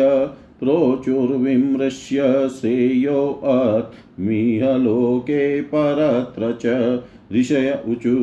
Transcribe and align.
प्रोचुर्विमृश्य 0.60 2.24
श्रेयोऽत्मिह 2.60 4.64
लोके 4.78 5.62
परत्र 5.72 6.52
च 6.64 6.66
ऋषय 7.34 7.70
ऊचु 7.90 8.18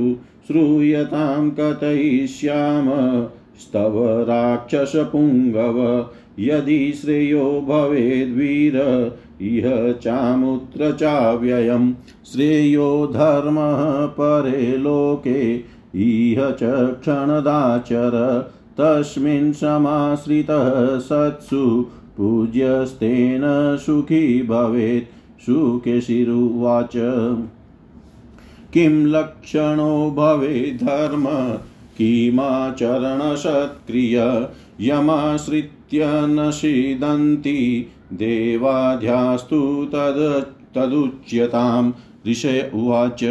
श्रूयतां 0.49 1.51
कथयिष्याम 1.59 2.89
स्तव 3.61 3.97
राक्षसपुङ्गव 4.29 5.79
यदि 6.41 6.93
श्रेयो 6.97 7.45
भवेद्वीर 7.69 8.77
इह 9.43 9.67
चामुत्र 10.03 10.91
चाव्ययं 11.01 11.93
श्रेयो 12.33 12.91
धर्मः 13.15 13.83
परे 14.19 14.77
लोके 14.77 15.43
इह 15.55 16.51
च 16.61 16.71
क्षणदाचर 17.03 18.17
तस्मिन् 18.81 19.53
समाश्रितः 19.53 20.99
सत्सु 20.99 21.87
पूज्यस्तेन 22.17 23.43
सुखी 23.87 24.43
भवेत्। 24.43 25.43
सुकेशिरुवाच 25.43 26.93
किं 28.75 29.07
लक्षणो 29.07 30.11
भवेत् 30.11 30.85
धर्म? 30.85 31.27
किमाचरणसत्क्रिय 31.99 34.49
यमाश्रित्य 34.81 36.03
न 36.05 36.51
सीदन्ति 36.51 37.87
देवाध्यास्तु 38.13 39.91
तद् 39.95 40.75
तदुच्यतां 40.75 41.91
ऋषय 42.29 42.71
उवाच। 42.75 43.25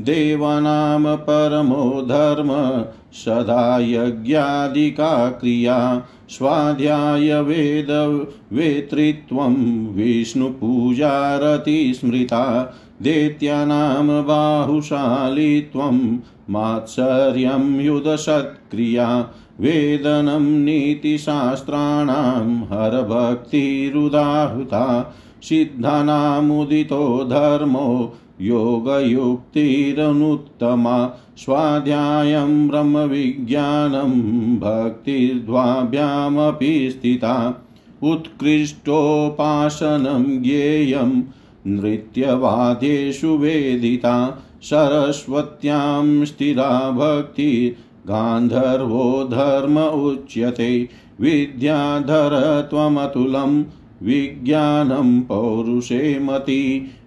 देवानां 0.00 1.16
परमो 1.16 2.02
धर्म 2.02 2.84
सदा 3.12 3.78
यज्ञादिका 3.78 5.28
क्रिया 5.28 6.06
स्वाध्यायवेद 6.28 8.20
वेतृत्वं 8.52 9.86
विष्णुपूजारतिस्मृता 9.86 12.74
दैत्यानां 13.02 14.24
बाहुशालित्वं, 14.24 16.18
मात्सर्यं 16.50 17.80
युधसत्क्रिया 17.80 19.30
वेदनं 19.60 20.40
नीतिशास्त्राणां, 20.40 22.58
हरभक्तिरुदाहुता, 22.58 25.14
सिद्धानामुदितो 25.42 27.24
धर्मो 27.24 28.14
योगयुक्तिरनुत्तमा 28.42 31.18
स्वाध्यायं 31.36 32.68
ब्रह्मविज्ञानं 32.68 34.56
भक्तिर्द्वाभ्यामपि 34.56 36.90
स्थिता। 36.90 37.66
उत्कृष्टोपासनं 38.02 40.42
ज्ञेयं 40.42 41.22
नृत्यवादेषु 41.66 43.28
वेदिता। 43.28 44.42
सरस्वत्यां 44.62 46.24
स्थिरा 46.24 46.90
भक्ति, 46.90 47.76
गान्धर्वो 48.06 49.24
धर्म 49.24 49.78
उच्यते। 49.78 50.88
विद्याधरत्वमतुलं 51.20 53.64
विज्ञानं 54.06 55.10
पौरुषे 55.28 56.00
मति 56.22 56.64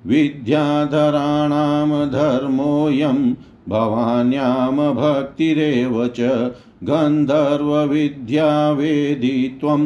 विद्याधराणां 0.07 2.07
धर्मोऽयं 2.12 3.19
भवान्यां 3.69 4.94
भक्तिरेव 4.95 5.95
च 6.19 6.30
गन्धर्वविद्यावेदित्वं 6.89 9.83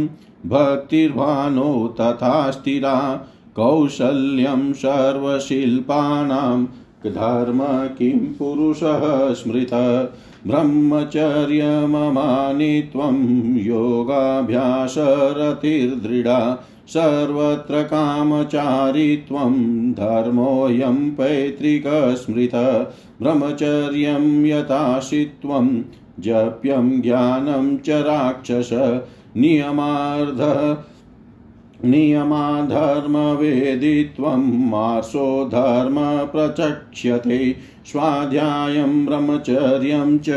भक्तिर्भानो 0.50 1.72
तथा 2.00 2.34
स्थिरा 2.52 2.96
कौशल्यं 3.56 4.62
सर्वशिल्पानां 4.82 6.60
धर्म 7.06 7.60
किं 7.98 8.20
पुरुषः 8.38 9.04
स्मृत 9.34 9.74
ब्रह्मचर्यममानि 10.48 11.30
त्वं 12.92 13.18
योगाभ्यासरतिर्दृढा 13.58 16.40
सर्वत्र 16.90 17.84
कामचारित्वं 17.84 19.92
धर्मोऽयं 19.92 21.12
पैतृकस्मृत, 21.12 22.92
ब्रह्मचर्यं 23.22 24.46
यथाशित्वं, 24.46 25.82
जप्यं 26.20 27.02
ज्ञानं 27.02 27.78
च 27.78 27.90
राक्षस, 27.90 29.00
नियमार्ध, 29.38 30.78
नियमाधर्मवेदित्वं 31.86 34.70
मासो 34.70 35.46
धर्म 35.46 36.26
प्रचक्ष्यते, 36.26 37.56
स्वाध्यायं 37.86 39.06
ब्रह्मचर्यं 39.06 40.18
च, 40.18 40.30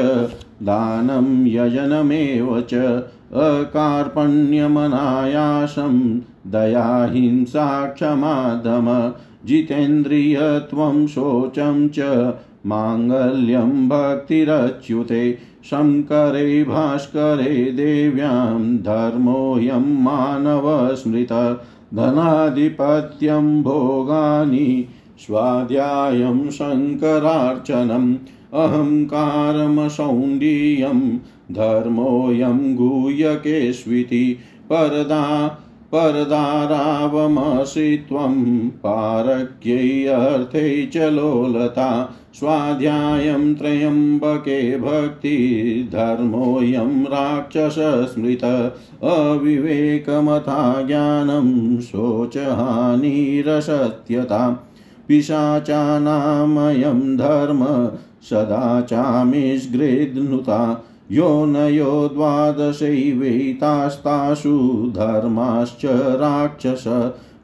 दानं 0.62 1.46
यजनमेव 1.46 2.60
च, 2.60 3.02
अकार्पण्यमनायासं 3.34 6.20
दयाहिंसा 6.46 7.86
क्षमादम 7.86 9.12
जितेन्द्रियत्वं 9.46 11.06
शोचं 11.06 11.88
च 11.88 12.32
माङ्गल्यं 12.66 13.88
भक्तिरच्युते, 13.88 15.38
शङ्करे 15.64 16.64
भास्करे 16.64 17.72
देव्यां 17.72 18.76
धर्मोऽयं 18.76 20.02
मानवस्मृत, 20.02 21.62
धनाधिपत्यं 21.94 23.62
भोगानि, 23.62 24.88
स्वाध्यायं 25.18 26.50
शङ्करार्चनम् 26.50 28.16
अहङ्कारमसौण्डीयं 28.54 31.18
धर्मोऽयं 31.54 32.76
गुह्यकेष्विति, 32.76 34.38
परदा 34.64 35.58
परदारावमसि 35.94 38.04
त्वं 38.08 38.68
पारक्यै 38.68 40.86
च 40.86 40.96
लोलता, 40.96 42.14
स्वाध्यायं 42.34 43.54
त्र्यम्बके 43.54 44.78
भक्तिधर्मोऽयं 44.78 47.04
राक्षसस्मृत, 47.04 48.74
अविवेकमथा 49.02 50.82
ज्ञानं 50.82 51.80
शोचहानिरसत्यता, 51.80 54.68
पिशाचानामयं 55.08 57.16
धर्म 57.16 57.90
सदा 58.22 58.80
चामिष्गृध्नुता 58.80 60.84
योनयो 61.12 62.08
द्वादशैवैतास्तासु 62.08 64.92
धर्माश्च 64.96 65.84
राक्षस 65.84 66.84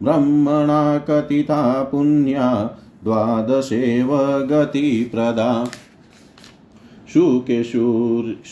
ब्रह्मणा 0.03 0.99
कथिता 0.99 1.83
पुण्या 1.83 2.79
द्वादशेव 3.05 4.43
गतिप्रदा। 4.43 5.71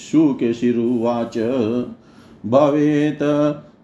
शुकेशुरुवाच, 0.02 1.38
भवेत् 2.46 3.22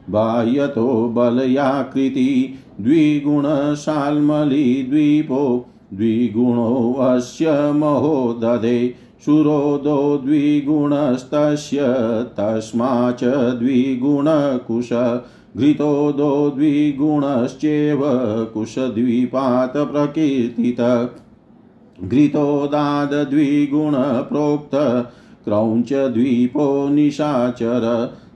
बाह्यतो 0.10 1.10
बलयाकृति 1.10 2.54
द्विगुणशाल्मलीद्वीपो 2.82 5.66
द्विगुणोऽस्य 5.94 7.72
महो 7.72 8.40
दधे 8.42 8.96
सुरोदो 9.26 10.22
द्विगुणस्तस्य, 10.26 11.78
तस्माच्च 12.40 13.24
द्विगुणकुश, 13.60 14.90
घृतोदो 15.58 16.50
द्विगुणश्चेव 16.50 18.02
कुशद्वीपात् 18.54 19.78
प्रकीर्तित 19.78 20.82
घृतोदाद्विगुणप्रोक्त 22.04 24.76
क्रौञ्चद्वीपो 25.46 26.90
निशाचर 26.90 27.84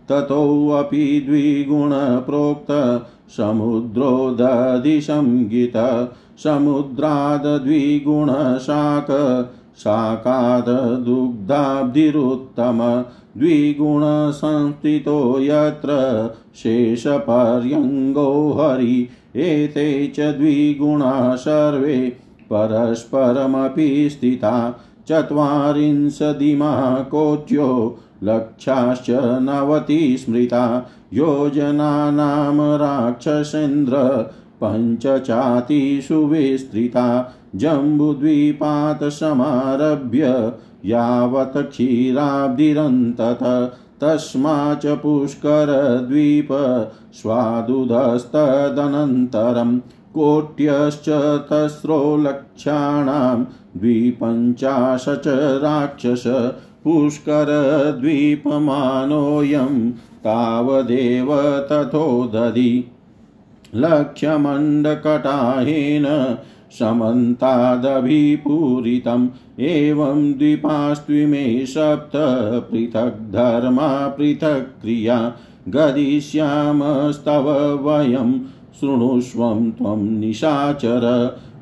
ततोऽपि 0.09 1.05
द्विगुणप्रोक्त 1.27 2.71
समुद्रो 3.37 4.11
दधिसंगित 4.39 5.77
समुद्राद्द्विगुणशाक 6.43 9.09
शाकाददुग्धाब्धिरुत्तम 9.83 12.79
द्विगुणसंस्थितो 13.37 15.17
यत्र 15.41 15.97
शेषपर्यङ्गो 16.61 18.29
हरि 18.59 18.95
एते 19.47 19.87
च 20.15 20.29
द्विगुणा 20.37 21.11
सर्वे 21.45 21.97
परस्परमपि 22.51 23.87
स्थिता 24.09 24.53
चत्वारिंशदिमा 25.09 26.71
कोट्यो 27.11 27.67
लक्षाश्च 28.23 29.37
नवति 29.41 30.17
स्मृता। 30.17 30.89
योजनानां 31.13 32.77
राक्षसेन्द्र 32.77 34.25
पञ्चचातिषु 34.63 36.15
विस्तृता। 36.15 37.33
जम्बुद्वीपात् 37.55 39.03
समारभ्य 39.03 40.53
यावत् 40.85 41.57
क्षीराब्धिरन्तत। 41.57 43.73
तस्माच्च 44.01 44.85
पुष्करद्वीप 44.85 46.47
स्वादुधस्तदनन्तरं 47.13 49.79
कोट्यश्च 50.13 51.09
तस्रो 51.49 52.17
लक्षाणां 52.17 53.45
द्विपञ्चाशच 53.79 55.59
राक्षस 55.63 56.23
पुष्करद्वीपमानोऽयं 56.87 59.79
तावदेव 60.25 61.31
तथोदधि 61.71 62.73
लक्ष्यमण्डकटाहेन 63.75 66.05
समन्तादभिपूरितम् 66.79 69.27
एवं 69.69 70.19
द्वीपास्त्विमे 70.33 71.45
सप्त 71.65 72.15
पृथक् 72.71 73.21
धर्मा 73.33 73.89
पृथक् 74.17 74.69
क्रिया 74.81 75.17
गदिष्यामस्तव 75.75 77.47
वयं 77.87 78.29
शृणुष्वं 78.79 79.69
त्वं 79.71 80.01
निशाचर 80.19 81.05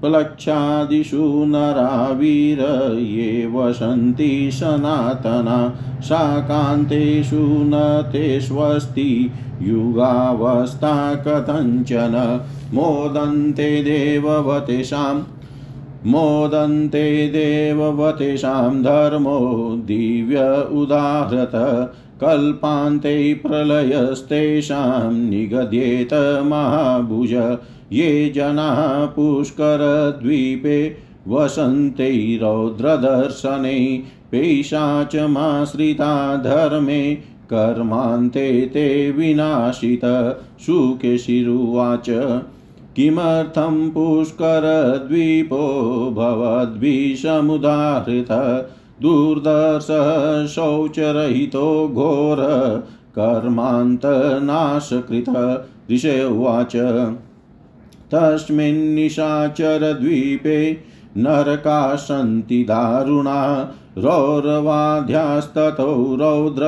प्लक्षादिषु 0.06 1.46
नरावीर 1.48 2.60
ये 3.00 3.52
वसन्ति 3.54 4.50
सनातना, 4.54 5.76
शाकान्तेषु 6.02 7.40
न 7.42 8.04
तेष्वस्ति 8.12 9.32
युगावस्था 9.62 11.16
कथञ्चन। 11.16 12.46
मोदन्ते 12.74 13.84
देववतेषां 13.84 15.24
मोदन्ते 16.06 17.28
देववतेषां 17.28 18.84
धर्मो 18.84 19.76
दिव्य 19.86 20.42
उदाहृत। 20.82 21.52
कल्पान्ते 22.22 23.34
प्रलयस्तेषां 23.34 25.14
निगद्येत 25.14 26.42
महाभुज, 26.46 27.58
ये 27.92 28.32
जनाः 28.36 29.06
पुष्करद्वीपे 29.06 30.98
वसन्ते 31.28 32.40
रौद्रदर्शने 32.42 34.04
पेशाचमाश्रिता 34.32 36.38
धर्मे, 36.38 37.18
कर्मान्ते 37.46 38.62
ते 38.62 39.12
विनाशित 39.12 40.02
शुकेशिरुवाच 40.62 42.42
किमर्थं 42.96 43.90
पुष्करद्वीपो 43.90 45.58
भवद्भिषमुदाहृत? 46.16 48.28
दुर्दर्शः 49.02 50.48
शौचरहितो 50.48 51.92
घोर 51.94 52.38
कर्मान्तनाशकृत। 53.20 55.66
ऋषय 55.92 56.24
उवाच, 56.24 56.75
तस्मिन्निशाचरद्वीपे 58.12 60.78
नरका 61.18 61.96
सन्ति 61.96 62.64
दारुणा। 62.64 63.72
रौरवाध्यास्ततो 63.98 66.16
रौद्र, 66.16 66.64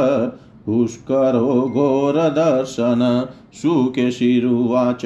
पुष्करो 0.66 1.72
घोरदर्शन। 1.74 3.28
शुकेशिरुवाच 3.54 5.02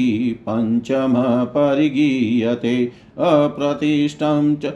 पञ्चमः 0.49 1.45
परिगीयते। 1.45 2.93
अप्रतिष्ठं 3.19 4.57
च 4.57 4.67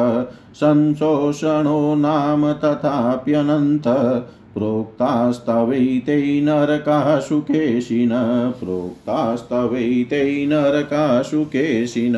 संशोषणो 0.53 1.95
नाम 1.95 2.53
तथाप्यनन्त 2.53 3.87
प्रोक्तास्तवैते 4.53 6.41
नरकाशु 6.41 7.39
केशिन 7.41 8.09
प्रोक्तास्तवैते 8.59 10.45
नरकाशु 10.45 11.43
केशिन 11.43 12.15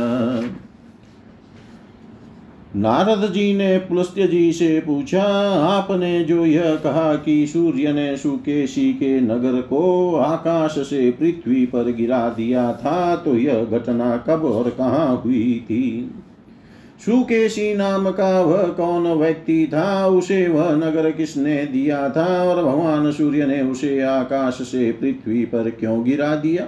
नारद 2.75 3.31
जी 3.33 3.53
ने 3.53 3.77
पुलस्त्य 3.77 4.27
जी 4.27 4.51
से 4.53 4.79
पूछा, 4.79 5.23
आपने 5.67 6.23
जो 6.23 6.45
यह 6.45 6.75
कहा 6.75 7.15
कि 7.15 7.47
सूर्य 7.47 7.93
ने 7.93 8.17
सुकेशी 8.17 8.93
के 8.93 9.19
नगर 9.21 9.61
को 9.61 10.15
आकाश 10.15 10.75
से 10.79 11.09
पृथ्वी 11.11 11.65
पर 11.65 11.91
गिरा 11.91 12.29
दिया 12.29 12.71
था 12.73 13.15
तो 13.15 13.35
यह 13.35 13.63
घटना 13.63 14.17
कब 14.17 14.45
और 14.45 14.69
कहाँ 14.69 15.21
हुई 15.25 15.65
थी? 15.65 16.11
सुकेशी 17.05 17.73
नाम 17.75 18.09
का 18.11 18.41
वह 18.41 18.63
कौन 18.63 19.07
व्यक्ति 19.13 19.69
था? 19.73 20.07
उसे 20.07 20.47
वह 20.47 20.71
नगर 20.71 21.11
किसने 21.11 21.63
दिया 21.65 22.09
था? 22.09 22.43
और 22.43 22.63
भगवान 22.63 23.11
सूर्य 23.11 23.45
ने 23.45 23.61
उसे 23.61 24.01
आकाश 24.01 24.53
से 24.53 24.91
पृथ्वी 24.91 25.45
पर 25.45 25.69
क्यों 25.69 26.03
गिरा 26.03 26.35
दिया? 26.35 26.67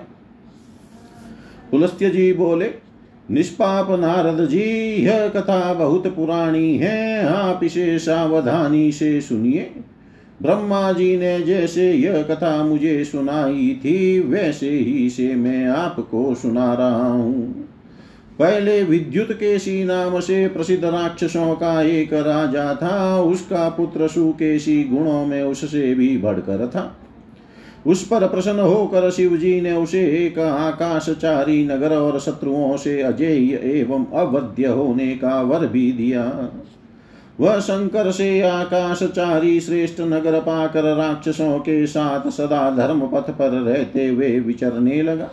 पुलस्त्य 1.71 2.09
जी 2.09 2.33
बोले 2.33 2.90
निष्पाप 3.31 3.99
नारद 3.99 4.47
जी, 4.49 4.63
यह 5.05 5.27
कथा 5.27 5.73
बहुत 5.73 6.07
पुरानी 6.07 6.77
है, 6.77 7.25
आप 7.25 7.63
इसे 7.63 7.99
सावधानी 7.99 8.91
से 8.91 9.21
सुनिए। 9.21 9.71
ब्रह्मा 10.41 10.91
जी 10.91 11.17
ने 11.17 11.41
जैसे 11.41 11.91
यह 11.93 12.23
कथा 12.23 12.63
मुझे 12.63 13.05
सुनाई 13.05 13.79
थी, 13.85 14.19
वैसे 14.19 14.69
ही 14.69 15.09
से 15.09 15.35
मैं 15.35 15.65
आपको 15.65 16.35
सुना 16.35 16.73
रहा 16.73 17.11
हूँ। 17.11 17.67
पहले 18.39 18.83
विद्युत 18.83 19.31
केशी 19.31 19.83
नाम 19.83 20.19
से 20.19 20.47
प्रसिद्ध 20.47 20.85
राक्षसों 20.85 21.55
का 21.55 21.81
एक 21.81 22.13
राजा 22.13 22.75
था, 22.75 23.21
उसका 23.21 23.69
पुत्र 23.69 24.07
सुकेशी 24.07 24.83
गुणों 24.83 25.25
में 25.25 25.43
उससे 25.43 25.95
भी 25.95 26.17
बढ़कर 26.17 26.67
था। 26.67 26.97
उस 27.87 28.03
पर 28.07 28.27
प्रसन्न 28.27 28.59
होकर 28.59 29.09
शिव 29.11 29.37
जी 29.37 29.61
ने 29.61 29.71
उसे 29.73 30.01
एक 30.25 30.39
आकाशचारी 30.39 31.63
नगर 31.65 31.95
और 31.97 32.19
शत्रुओं 32.19 32.77
से 32.77 33.01
अजेय 33.01 33.53
एवं 33.79 34.05
अवध्य 34.13 34.67
होने 34.67 35.15
का 35.15 35.41
वर 35.41 35.65
भी 35.67 35.91
दिया। 35.91 36.49
वह 37.39 37.59
शंकर 37.59 38.11
से 38.11 38.41
आकाशचारी 38.41 39.59
श्रेष्ठ 39.59 40.01
नगर 40.01 40.39
पाकर 40.39 40.95
राक्षसों 40.95 41.59
के 41.59 41.87
साथ 41.87 42.29
सदा 42.29 42.69
धर्म 42.71 42.99
पथ 43.07 43.29
पर 43.29 43.49
रहते 43.49 44.07
हुए 44.07 44.39
विचरने 44.39 45.01
लगा। 45.01 45.29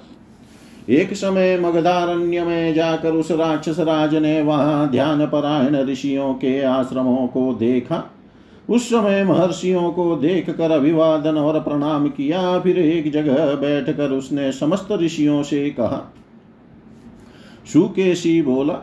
एक 0.88 1.14
समय 1.14 1.58
मगधारण्य 1.60 2.44
में 2.44 2.74
जाकर 2.74 3.12
उस 3.12 3.30
राक्षस 3.30 3.78
राज 3.78 4.14
ने 4.14 4.42
वहाँ 4.42 4.90
ध्यान 4.90 5.26
परायण 5.26 5.76
ऋषियों 5.76 6.34
के 6.34 6.62
आश्रमों 6.62 7.26
को 7.26 7.52
देखा। 7.54 8.04
उस 8.68 8.88
समय 8.88 9.22
महर्षियों 9.24 9.90
को 9.92 10.14
देख 10.16 10.50
कर 10.50 10.70
अभिवादन 10.70 11.36
और 11.36 11.60
प्रणाम 11.60 12.08
किया, 12.08 12.58
फिर 12.58 12.78
एक 12.78 13.10
जगह 13.12 13.54
बैठकर 13.54 14.10
उसने 14.10 14.50
समस्त 14.52 14.92
ऋषियों 14.92 15.42
से 15.42 15.68
कहा, 15.70 16.04
सुकेशी 17.72 18.40
बोला, 18.42 18.78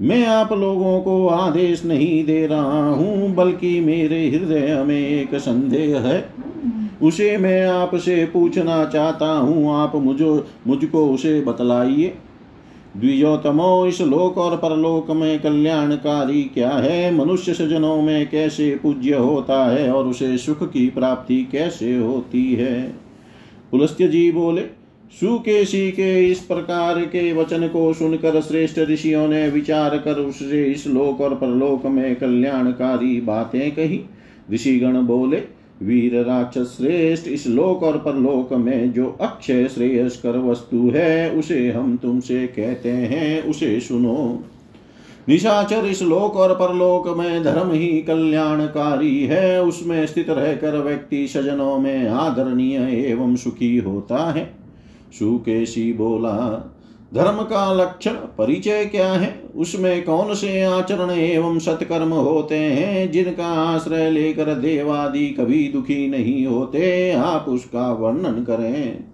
मैं 0.00 0.26
आप 0.26 0.52
लोगों 0.52 1.00
को 1.00 1.26
आदेश 1.28 1.84
नहीं 1.84 2.24
दे 2.24 2.46
रहा 2.46 2.88
हूँ, 2.88 3.34
बल्कि 3.34 3.80
मेरे 3.80 4.26
हृदय 4.28 4.82
में 4.84 4.98
एक 4.98 5.34
संदेह 5.34 5.98
है। 5.98 6.28
उसे 7.02 7.36
मैं 7.36 7.66
आपसे 7.66 8.24
पूछना 8.24 8.84
चाहता 8.84 9.26
हूँ, 9.26 9.74
आप 9.76 9.96
मुझो, 9.96 10.46
मुझको 10.66 11.06
उसे 11.06 11.40
बतलाइए। 11.40 12.14
द्विजोतमो 12.96 13.86
इस 13.86 14.00
लोक 14.00 14.38
और 14.38 14.56
परलोक 14.56 15.10
में 15.10 15.40
कल्याणकारी 15.40 16.42
क्या 16.42 16.70
है? 16.70 17.14
मनुष्य 17.14 17.54
सजनों 17.54 18.02
में 18.02 18.30
कैसे 18.30 18.80
पूज्य 18.82 19.14
होता 19.14 19.64
है 19.64 19.92
और 19.92 20.06
उसे 20.06 20.38
सुख 20.38 20.72
की 20.72 20.90
प्राप्ति 20.90 21.48
कैसे 21.52 21.96
होती 21.96 22.54
है? 22.54 22.94
पुलस्त्य 23.70 24.08
जी 24.08 24.32
बोले 24.32 24.62
सुकेशी 25.20 25.90
के 25.90 26.26
इस 26.26 26.40
प्रकार 26.40 27.00
के 27.00 27.32
वचन 27.32 27.68
को 27.68 27.92
सुनकर 27.92 28.40
श्रेष्ठ 28.40 28.78
ऋषियों 28.78 29.28
ने 29.28 29.48
विचार 29.48 29.98
कर 29.98 30.14
उससे 30.14 30.64
इस 30.64 30.86
लोक 30.86 31.20
और 31.20 31.34
परलोक 31.34 31.86
में 31.86 32.16
कल्याणकारी 32.16 33.20
बातें 33.20 33.70
कही। 33.70 34.00
ऋषिगण 34.52 35.02
बोले 35.02 35.42
वीर 35.82 36.24
राक्षस 36.24 36.76
श्रेष्ठ 36.76 37.28
इस 37.28 37.46
लोक 37.46 37.82
और 37.82 37.98
परलोक 37.98 38.52
में 38.52 38.92
जो 38.92 39.16
अक्षय 39.20 39.68
श्रेयस्कर 39.68 40.38
वस्तु 40.38 40.90
है, 40.94 41.30
उसे 41.30 41.72
हम 41.72 41.96
तुमसे 41.96 42.46
कहते 42.46 42.90
हैं, 42.90 43.42
उसे 43.42 43.80
सुनो। 43.80 44.44
निशाचर 45.28 45.84
इस 45.86 46.02
लोक 46.02 46.36
और 46.36 46.54
परलोक 46.54 47.18
में 47.18 47.42
धर्म 47.42 47.72
ही 47.72 48.02
कल्याणकारी 48.02 49.24
है, 49.24 49.62
उसमें 49.62 50.06
स्थित 50.06 50.30
रहकर 50.30 50.78
व्यक्ति 50.78 51.28
सजनों 51.28 51.78
में 51.78 52.08
आदरणीय 52.08 52.76
एवं 53.08 53.36
सुखी 53.36 53.76
होता 53.76 54.32
है। 54.32 54.54
सुकेशी 55.18 55.92
बोला 55.92 56.72
धर्म 57.14 57.42
का 57.42 57.72
लक्षण, 57.72 58.10
परिचय 58.10 58.84
क्या 58.84 59.12
है? 59.12 59.42
उसमें 59.56 60.04
कौन 60.04 60.34
से 60.34 60.62
आचरण 60.62 61.10
एवं 61.10 61.58
सत्कर्म 61.58 62.08
होते 62.08 62.54
हैं, 62.54 63.10
जिनका 63.10 63.46
आश्रय 63.46 64.10
लेकर 64.10 64.44
देवादि 64.44 65.26
कभी 65.28 65.68
दुखी 65.72 66.08
नहीं 66.08 66.46
होते? 66.46 67.12
आप 67.12 67.44
उसका 67.48 67.92
वर्णन 67.92 68.44
करें। 68.44 69.04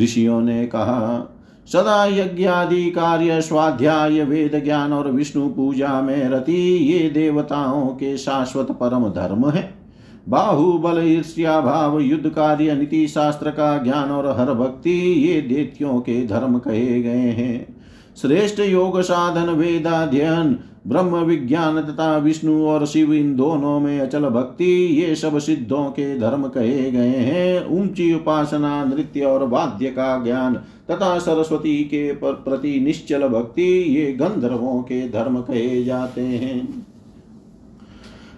ऋषियों 0.00 0.40
ने 0.40 0.66
कहा, 0.66 1.36
सदा 1.66 2.04
यज्ञादि 2.04 2.90
कार्य, 2.90 3.40
स्वाध्याय, 3.40 4.24
वेद 4.24 4.64
ज्ञान 4.64 4.92
और 4.92 5.10
विष्णु 5.10 5.48
पूजा 5.48 6.00
में 6.00 6.28
रति, 6.28 6.76
ये 6.92 7.10
देवताओं 7.10 7.86
के 7.86 8.16
शाश्वत 8.16 8.66
परम 8.66 9.08
धर्म 9.08 9.50
है। 9.50 9.79
बाहुबल 10.28 11.02
ईर्ष्या 11.04 11.60
भाव 11.60 11.98
युद्ध 12.00 12.28
कार्य 12.28 12.74
नीति 12.74 13.08
शास्त्र 13.08 13.50
का 13.50 13.76
ज्ञान 13.78 14.10
और 14.10 14.26
हर 14.38 14.54
भक्ति 14.54 14.98
ये 15.28 15.40
देत्यों 15.40 16.00
के 16.00 16.26
धर्म 16.26 16.58
कहे 16.58 17.02
गए 17.02 17.30
हैं। 17.30 17.76
श्रेष्ठ 18.22 18.60
योग 18.60 19.00
साधन 19.00 19.50
वेदाध्ययन, 19.50 20.58
ब्रह्म 20.86 21.16
विज्ञान 21.16 21.80
तथा 21.82 22.16
विष्णु 22.16 22.66
और 22.66 22.86
शिव, 22.86 23.12
इन 23.14 23.36
दोनों 23.36 23.80
में 23.80 24.00
अचल 24.00 24.24
भक्ति, 24.24 24.72
ये 25.02 25.14
सब 25.14 25.38
सिद्धों 25.38 25.84
के 25.84 26.18
धर्म 26.18 26.48
कहे 26.48 26.90
गए 26.90 27.16
हैं। 27.16 27.66
ऊँची 27.66 28.12
उपासना, 28.14 28.84
नृत्य 28.84 29.20
और 29.20 29.48
वाद्य 29.48 29.86
का 29.86 30.24
ज्ञान 30.24 30.54
तथा 30.90 31.18
सरस्वती 31.18 31.76
के 31.84 32.12
प्रति 32.12 32.80
निश्चल 32.80 33.28
भक्ति, 33.28 33.96
ये 33.96 34.12
गंधर्वों 34.12 34.82
के 34.82 35.08
धर्म 35.08 35.40
कहे 35.40 35.84
जाते 35.84 36.20
हैं। 36.20 36.86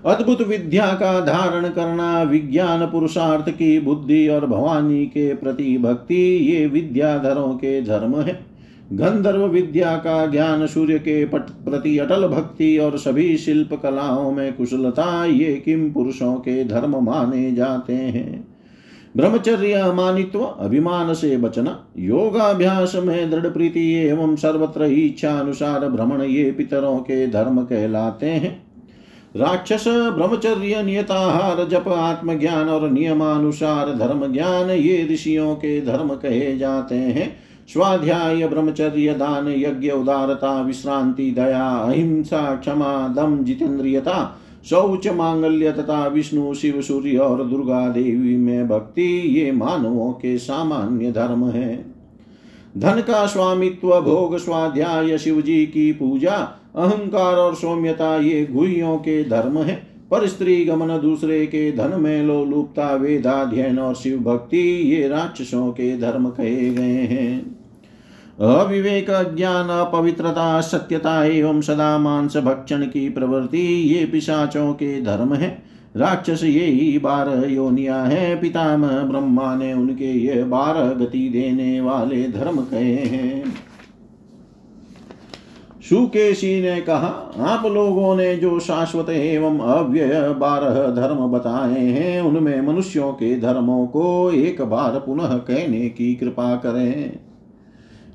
अद्भुत 0.06 0.42
विद्या 0.42 0.87
का 0.87 1.21
धारण 1.21 1.68
करना, 1.68 2.23
विज्ञान 2.23 2.87
पुरुषार्थ 2.87 3.50
की 3.50 3.80
बुद्धि 3.80 4.28
और 4.28 4.47
भवानी 4.47 5.06
के 5.06 5.35
प्रति 5.35 5.78
भक्ति, 5.78 6.37
ये 6.37 6.66
विद्याधरों 6.66 7.54
के 7.54 7.82
धर्म 7.82 8.21
है। 8.21 8.47
गंधर्व 8.93 9.47
विद्या 9.47 9.97
का 9.97 10.26
ज्ञान 10.26 10.67
सूर्य 10.67 10.99
के 10.99 11.25
पट 11.25 11.41
प्रति 11.41 11.99
अटल 11.99 12.26
भक्ति 12.26 12.78
और 12.78 12.99
सभी 12.99 13.36
शिल्प 13.36 13.80
कलाओं 13.82 14.32
में 14.32 14.52
कुशलता, 14.52 15.25
ये 15.25 15.62
किम 15.65 15.93
पुरुषों 15.93 16.34
के 16.34 16.65
धर्म 16.65 17.04
माने 17.04 17.52
जाते 17.52 17.93
हैं। 17.93 18.49
ब्रह्मचर्य 19.17 19.73
अमानित्व, 19.73 20.41
अभिमान 20.41 21.15
से 21.15 21.36
बचना, 21.36 21.86
योगाभ्यास 21.99 22.93
में 22.95 23.30
दृढ़ 23.30 23.47
प्रीति 23.47 23.95
एवं 23.95 24.36
सर्वत्र 24.36 24.84
इच्छा 24.84 25.38
अनुसार 25.38 25.88
भ्रमण, 25.88 26.23
ये 26.23 26.50
पितरों 26.50 26.99
के 26.99 27.26
धर्म 27.26 27.62
कहलाते 27.62 28.26
हैं। 28.26 28.72
राक्षस 29.36 29.84
ब्रह्मचर्य 29.88 30.82
नियताहार, 30.82 31.68
जप 31.68 31.88
आत्मज्ञान 31.88 32.68
और 32.68 32.90
नियमानुसार 32.90 33.95
धर्म 33.95 34.32
ज्ञान 34.32 34.71
ये 34.71 35.08
ऋषियों 35.12 35.54
के 35.54 35.80
धर्म 35.80 36.08
कहे 36.08 36.58
जाते 36.58 36.95
हैं। 36.95 37.36
स्वाध्याय 37.73 38.49
ब्रह्मचर्य 38.49 39.14
दान, 39.14 39.49
यज्ञ, 39.49 39.90
उदारता, 39.90 40.62
विश्रांति, 40.62 41.30
दया, 41.30 41.68
अहिंसा, 41.68 42.56
क्षमा, 42.56 43.08
दम, 43.08 43.45
जितेंद्रियता, 43.45 44.40
शौच, 44.71 45.08
मांगल्य 45.08 45.73
तथा 45.73 46.06
विष्णु, 46.06 46.54
शिव, 46.54 46.82
सूर्य 46.82 47.16
और 47.16 47.45
दुर्गा 47.45 47.88
देवी 47.88 48.36
में 48.36 48.68
भक्ति, 48.68 49.23
ये 49.38 49.52
मानवों 49.52 50.12
के 50.12 50.38
सामान्य 50.38 51.12
धर्म 51.12 51.50
है। 51.50 51.84
धन 52.78 53.00
का 53.00 53.26
स्वामित्व, 53.26 54.00
भोग, 54.00 54.38
स्वाध्याय 54.38 55.18
शिव 55.18 55.40
जी 55.40 55.66
की 55.66 55.92
पूजा 55.92 56.58
अहंकार 56.76 57.35
और 57.35 57.54
सौम्यता 57.54 58.17
ये 58.17 58.47
गुहियों 58.47 58.97
के 58.97 59.25
धर्म 59.25 59.58
है। 59.58 59.75
पर 60.11 60.26
स्त्री 60.26 60.65
गमन 60.65 60.89
दूसरे 60.89 61.47
के 61.47 61.73
धन 61.73 62.00
में 62.00 62.23
लो 62.23 62.45
लुप्ता, 62.45 62.95
वेदाध्ययन 62.95 63.78
और 63.78 63.95
शिव 63.95 64.19
भक्ति 64.19 64.93
ये 64.95 65.08
राक्षसों 65.08 65.71
के 65.71 65.99
धर्म 65.99 66.28
कहे 66.28 66.71
गए 66.71 67.06
हैं। 67.06 67.56
अविवेक 68.41 69.06
ज्ञान 69.37 69.69
अपवित्रता, 69.69 70.61
सत्यता 70.61 71.25
एवं 71.25 71.61
सदा 71.61 71.99
मांस 71.99 72.37
भक्षण 72.37 72.82
की 72.82 73.08
प्रवृत्ति 73.08 73.95
ये 73.95 74.06
पिशाचों 74.06 74.73
के 74.73 75.02
धर्म 75.02 75.35
है। 75.35 75.63
राक्षस 75.97 76.45
ये 76.45 76.65
ही 76.65 76.99
बारह 76.99 77.49
योनिया 77.49 78.02
है। 78.02 78.41
पितामह 78.41 79.00
ब्रह्मा 79.02 79.54
ने 79.54 79.73
उनके 79.73 80.13
ये 80.19 80.45
बारह 80.45 80.89
गति 80.91 81.28
देने 81.28 81.80
वाले 81.80 82.28
धर्म 82.28 82.56
कहे 82.56 82.95
हैं। 82.95 83.45
सुकेशी 85.93 86.63
ने 86.63 86.81
कहा, 86.81 87.33
आप 87.41 87.67
लोगों 87.67 88.17
ने 88.17 88.37
जो 88.37 88.61
शाश्वत 88.61 89.11
एवं 89.11 89.59
अव्यय 89.59 90.35
बारह 90.39 90.91
धर्म 90.91 91.17
बताए 91.17 91.81
हैं, 91.81 92.21
उनमें 92.21 92.61
मनुष्यों 92.61 93.13
के 93.13 93.41
धर्मों 93.41 93.87
को 93.87 94.31
एक 94.31 94.63
बार 94.63 94.99
पुनः 95.07 95.37
कहने 95.37 95.89
की 95.89 96.15
कृपा 96.15 96.57
करें। 96.57 97.19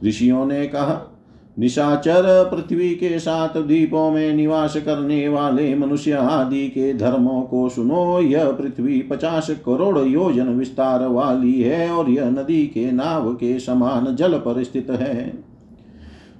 ऋषियों 0.05 0.45
ने 0.45 0.67
कहा, 0.67 1.13
निशाचर 1.59 2.49
पृथ्वी 2.51 2.89
के 2.89 3.19
सात 3.19 3.57
द्वीपों 3.57 4.11
में 4.11 4.33
निवास 4.33 4.77
करने 4.77 5.29
वाले 5.29 5.75
मनुष्य 5.75 6.11
आदि 6.11 6.67
के 6.67 6.93
धर्मों 6.93 7.41
को 7.41 7.69
सुनो, 7.69 8.21
यह 8.21 8.51
पृथ्वी 8.51 9.01
पचास 9.01 9.49
करोड़ 9.49 9.99
योजन 9.99 10.47
विस्तार 10.47 11.07
वाली 11.07 11.61
है 11.61 11.91
और 11.91 12.09
यह 12.09 12.29
नदी 12.29 12.67
के 12.67 12.91
नाव 12.91 13.33
के 13.33 13.59
समान 13.59 14.15
जल 14.15 14.33
पर 14.33 14.63
स्थित 14.63 14.89
है। 14.89 15.46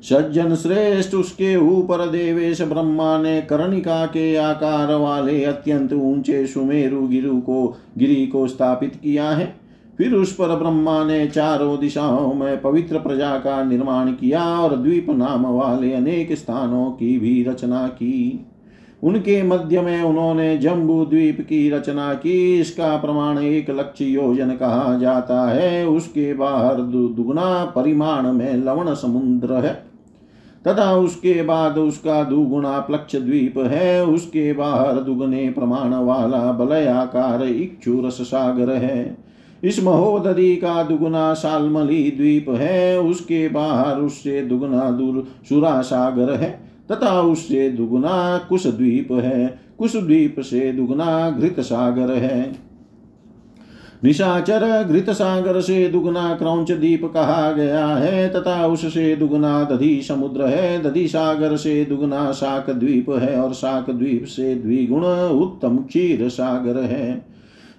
सज्जन 0.03 0.55
श्रेष्ठ 0.55 1.15
उसके 1.15 1.55
ऊपर 1.55 2.09
देवेश 2.09 2.61
ब्रह्मा 2.61 3.17
ने 3.21 3.41
कर्णिका 3.41 4.05
के 4.05 4.35
आकार 4.35 4.95
वाले 4.95 5.43
अत्यंत 5.43 5.93
ऊँचे 5.93 6.47
सुमेरु 6.47 7.07
गिरु 7.07 7.41
को, 7.41 7.77
गिरी 7.97 8.27
को 8.27 8.47
स्थापित 8.47 8.95
किया 8.95 9.29
है। 9.29 9.55
फिर 9.97 10.13
उस 10.13 10.33
पर 10.33 10.55
ब्रह्मा 10.55 11.03
ने 11.03 11.27
चारों 11.27 11.79
दिशाओं 11.79 12.33
में 12.33 12.61
पवित्र 12.61 12.99
प्रजा 12.99 13.37
का 13.37 13.63
निर्माण 13.63 14.11
किया 14.11 14.43
और 14.43 14.75
द्वीप 14.75 15.09
नाम 15.09 15.45
वाले 15.45 15.93
अनेक 15.93 16.33
स्थानों 16.33 16.91
की 16.91 17.19
भी 17.19 17.43
रचना 17.43 17.87
की। 17.87 18.45
उनके 19.03 19.43
मध्य 19.43 19.81
में 19.81 20.01
उन्होंने 20.01 20.57
जम्बू 20.57 21.05
द्वीप 21.05 21.41
की 21.41 21.69
रचना 21.69 22.13
की। 22.13 22.59
इसका 22.59 22.97
प्रमाण 22.97 23.39
एक 23.39 23.69
लक्ष्य 23.69 24.05
योजन 24.05 24.49
कहा 24.49 24.97
जाता 24.97 25.49
है। 25.49 25.87
उसके 25.87 26.33
बाहर 26.33 26.75
दुगुना 26.75 27.65
परिमाण 27.65 28.31
में 28.31 28.53
लवण 28.57 28.93
समुद्र 28.93 29.53
है। 29.53 29.86
तथा 30.67 30.91
उसके 30.95 31.41
बाद 31.43 31.77
उसका 31.77 32.23
दुगुना 32.23 32.79
प्लक्ष 32.79 33.15
द्वीप 33.15 33.57
है, 33.57 34.05
उसके 34.05 34.53
बाहर 34.53 34.93
दुगने 34.93 35.49
प्रमाण 35.49 35.93
वाला 35.93 36.51
बलयाकार 36.51 37.43
इक्षुरस 37.43 38.21
सागर 38.21 38.69
है। 38.69 39.17
इस 39.63 39.83
महोदरी 39.83 40.55
का 40.55 40.83
दुगुना 40.83 41.33
सालमली 41.33 42.11
द्वीप 42.11 42.49
है, 42.49 42.99
उसके 42.99 43.47
बाहर 43.49 44.01
उससे 44.01 44.41
दुगुना 44.41 44.89
दूर 44.91 45.27
सुरा 45.49 45.81
सागर 45.81 46.33
है, 46.33 46.51
तथा 46.91 47.21
उससे 47.21 47.69
दुगुना 47.69 48.37
कुश 48.49 48.67
द्वीप 48.67 49.11
है, 49.11 49.59
कुश 49.79 49.95
द्वीप 49.95 50.39
से 50.39 50.71
दुगुना 50.71 51.29
घृत 51.29 51.59
सागर 51.59 52.11
है। 52.11 52.66
निशाचर 54.03 54.83
घृत 54.83 55.09
सागर 55.09 55.59
से 55.61 55.87
दुगुना 55.87 56.33
क्रौच 56.35 56.71
दीप 56.71 57.05
कहा 57.05 57.51
गया 57.51 57.87
है 57.87 58.27
तथा 58.29 58.65
उससे 58.65 59.15
दुगना 59.15 59.63
दधि 59.63 60.01
समुद्र 60.01 60.47
है 60.47 60.81
दधि 60.83 61.07
सागर 61.07 61.55
से 61.57 61.83
दुगुना 61.85 62.31
शाक 62.31 62.69
द्वीप 62.69 63.09
है 63.11 63.39
और 63.41 63.53
शाक 63.53 63.89
द्वीप 63.89 64.25
से 64.25 64.53
द्विगुण 64.55 65.05
उत्तम 65.39 65.77
क्षीर 65.77 66.27
सागर 66.29 66.81
है 66.83 67.25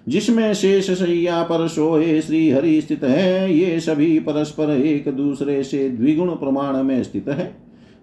जिसमें 0.07 0.53
शेष 0.53 0.89
सैया 0.91 1.41
पर 1.43 1.67
सोए 1.67 2.19
श्री 2.21 2.49
हरि 2.49 2.79
स्थित 2.81 3.03
है 3.03 3.53
ये 3.53 3.79
सभी 3.79 4.19
परस्पर 4.19 4.69
एक 4.71 5.09
दूसरे 5.09 5.63
से 5.63 5.89
द्विगुण 5.89 6.29
प्रमाण 6.35 6.83
में 6.83 7.01
स्थित 7.03 7.27
है 7.29 7.53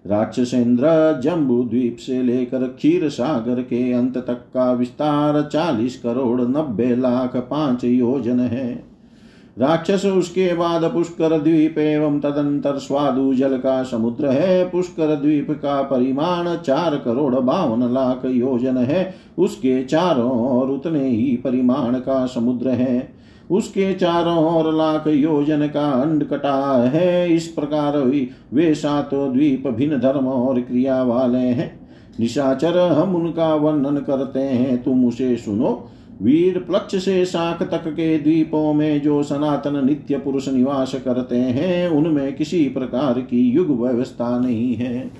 राक्षसेंद्र 0.07 0.87
जम्बू 1.23 1.63
द्वीप 1.63 1.97
से 1.99 2.21
लेकर 2.23 2.67
क्षीर 2.67 3.09
सागर 3.09 3.61
के 3.61 3.91
अंत 3.93 4.17
तक 4.17 4.45
का 4.53 4.71
विस्तार 4.71 5.41
चालीस 5.43 5.99
करोड़ 6.01 6.41
नब्बे 6.41 6.95
लाख 6.95 7.35
पाँच 7.35 7.83
योजन 7.83 8.39
है। 8.39 8.83
राक्षस 9.59 10.05
उसके 10.05 10.53
बाद 10.53 10.83
पुष्कर 10.83 11.37
द्वीप 11.39 11.77
एवं 11.77 12.19
तदंतर 12.19 12.77
स्वादु 12.77 13.33
जल 13.33 13.57
का 13.57 13.83
समुद्र 13.83 14.27
है। 14.27 14.69
पुष्कर 14.69 15.15
द्वीप 15.15 15.51
का 15.51 15.81
परिमाण 15.81 16.55
चार 16.55 16.95
करोड़ 16.95 17.35
बावन 17.35 17.93
लाख 17.93 18.25
योजन 18.25 18.77
है। 18.77 19.13
उसके 19.37 19.83
चारों 19.83 20.31
ओर 20.51 20.69
उतने 20.69 21.07
ही 21.07 21.35
परिमाण 21.35 21.95
का 21.95 22.25
समुद्र 22.25 22.69
है। 22.69 23.16
उसके 23.51 23.93
चारों 23.93 24.37
ओर 24.37 24.73
लाख 24.73 25.07
योजन 25.07 25.67
का 25.67 25.89
अंड 25.91 26.23
कटा 26.23 26.83
है। 26.87 27.35
इस 27.35 27.47
प्रकार 27.47 27.97
वे 28.53 28.73
सातों 28.75 29.33
द्वीप 29.33 29.67
भिन्न 29.67 29.99
धर्म 29.99 30.27
और 30.27 30.61
क्रिया 30.61 31.03
वाले 31.03 31.37
हैं। 31.37 31.87
निशाचर, 32.19 32.77
हम 32.77 33.15
उनका 33.15 33.53
वर्णन 33.55 33.97
करते 33.97 34.39
हैं। 34.39 34.83
तुम 34.83 35.05
उसे 35.05 35.35
सुनो। 35.35 35.89
वीर 36.21 36.57
प्लक्ष 36.59 36.95
से 37.05 37.25
शाख 37.25 37.63
तक 37.63 37.87
के 37.87 38.17
द्वीपों 38.17 38.73
में 38.73 39.01
जो 39.01 39.23
सनातन 39.23 39.85
नित्य 39.85 40.17
पुरुष 40.17 40.47
निवास 40.49 40.95
करते 41.05 41.35
हैं, 41.35 41.89
उनमें 41.89 42.35
किसी 42.35 42.63
प्रकार 42.69 43.19
की 43.21 43.49
युग 43.49 43.81
व्यवस्था 43.81 44.39
नहीं 44.39 44.75
है। 44.75 45.11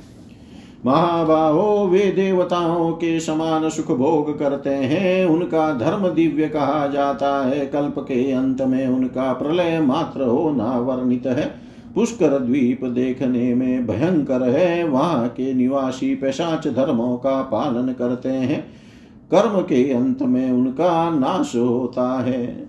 महाबाहो 0.87 1.87
वे 1.87 1.99
देवताओं 1.99 2.91
के 2.91 3.19
समान 3.19 3.69
सुख 3.69 3.97
भोग 3.97 4.39
करते 4.39 4.69
हैं। 4.69 5.25
उनका 5.25 5.73
धर्म 5.73 6.09
दिव्य 6.09 6.47
कहा 6.47 6.87
जाता 6.87 7.47
है। 7.47 7.65
कल्प 7.65 7.95
के 7.99 8.31
अंत 8.31 8.61
में 8.61 8.87
उनका 8.87 9.33
प्रलय 9.33 9.79
मात्र 9.79 10.21
होना 10.21 10.79
वर्णित 10.79 11.25
है। 11.25 11.55
पुष्कर 11.95 12.39
द्वीप 12.39 12.85
देखने 12.85 13.55
में 13.55 13.87
भयंकर 13.87 14.49
है। 14.49 14.87
वहाँ 14.87 15.27
के 15.27 15.53
निवासी 15.53 16.15
पेशाच 16.15 16.67
धर्मों 16.67 17.17
का 17.17 17.41
पालन 17.41 17.93
करते 17.93 18.29
हैं। 18.29 18.67
कर्म 19.33 19.61
के 19.61 19.93
अंत 19.93 20.21
में 20.21 20.51
उनका 20.51 21.09
नाश 21.09 21.55
होता 21.55 22.21
है। 22.21 22.66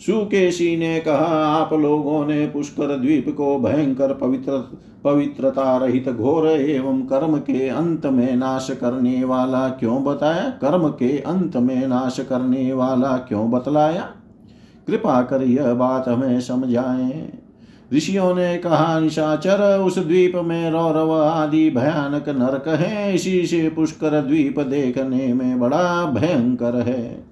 सुकेशी 0.00 0.76
ने 0.76 1.00
कहा, 1.00 1.46
आप 1.46 1.72
लोगों 1.72 2.26
ने 2.26 2.46
पुष्कर 2.46 2.96
द्वीप 2.96 3.34
को 3.36 3.58
भयंकर 3.58 4.14
पवित्र, 4.14 4.78
पवित्रता 5.04 5.76
रहित 5.76 6.08
घोर 6.08 6.48
एवं 6.48 7.02
कर्म 7.02 7.36
के 7.36 7.68
अंत 7.68 8.06
में 8.06 8.36
नाश 8.36 8.70
करने 8.70 9.24
वाला 9.24 9.68
क्यों 9.68 10.04
बताया? 10.04 10.48
कर्म 10.48 10.88
के 10.88 11.18
अंत 11.18 11.56
में 11.56 11.86
नाश 11.86 12.20
करने 12.20 12.72
वाला 12.72 13.16
क्यों 13.16 13.50
बतलाया? 13.50 14.10
कृपा 14.86 15.22
कर 15.22 15.42
यह 15.42 15.74
बात 15.74 16.08
हमें 16.08 16.40
समझाएँ। 16.40 17.38
ऋषियों 17.94 18.34
ने 18.34 18.58
कहा, 18.58 19.00
निशाचर, 19.00 19.78
उस 19.78 19.98
द्वीप 19.98 20.32
में 20.36 20.70
रौरव 20.70 21.22
आदि 21.22 21.70
भयानक 21.70 22.28
नरक 22.28 22.68
है, 22.68 23.14
इसी 23.14 23.46
से 23.46 23.68
पुष्कर 23.68 24.22
द्वीप 24.22 24.60
देखने 24.60 25.34
में 25.34 25.60
बड़ा 25.60 26.04
भयंकर 26.04 26.74
है। 26.74 27.27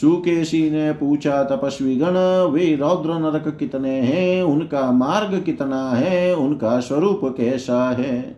सुकेशी 0.00 0.70
ने 0.70 0.92
पूछा, 0.92 1.42
तपस्वी 1.44 1.96
गण, 1.96 2.14
वे 2.52 2.76
रौद्र 2.76 3.10
नरक 3.10 3.56
कितने 3.58 3.90
हैं? 3.90 4.42
उनका 4.42 4.92
मार्ग 4.92 5.42
कितना 5.42 5.90
है? 5.90 6.34
उनका 6.34 6.80
स्वरूप 6.80 7.20
कैसा 7.24 7.90
है? 7.90 8.36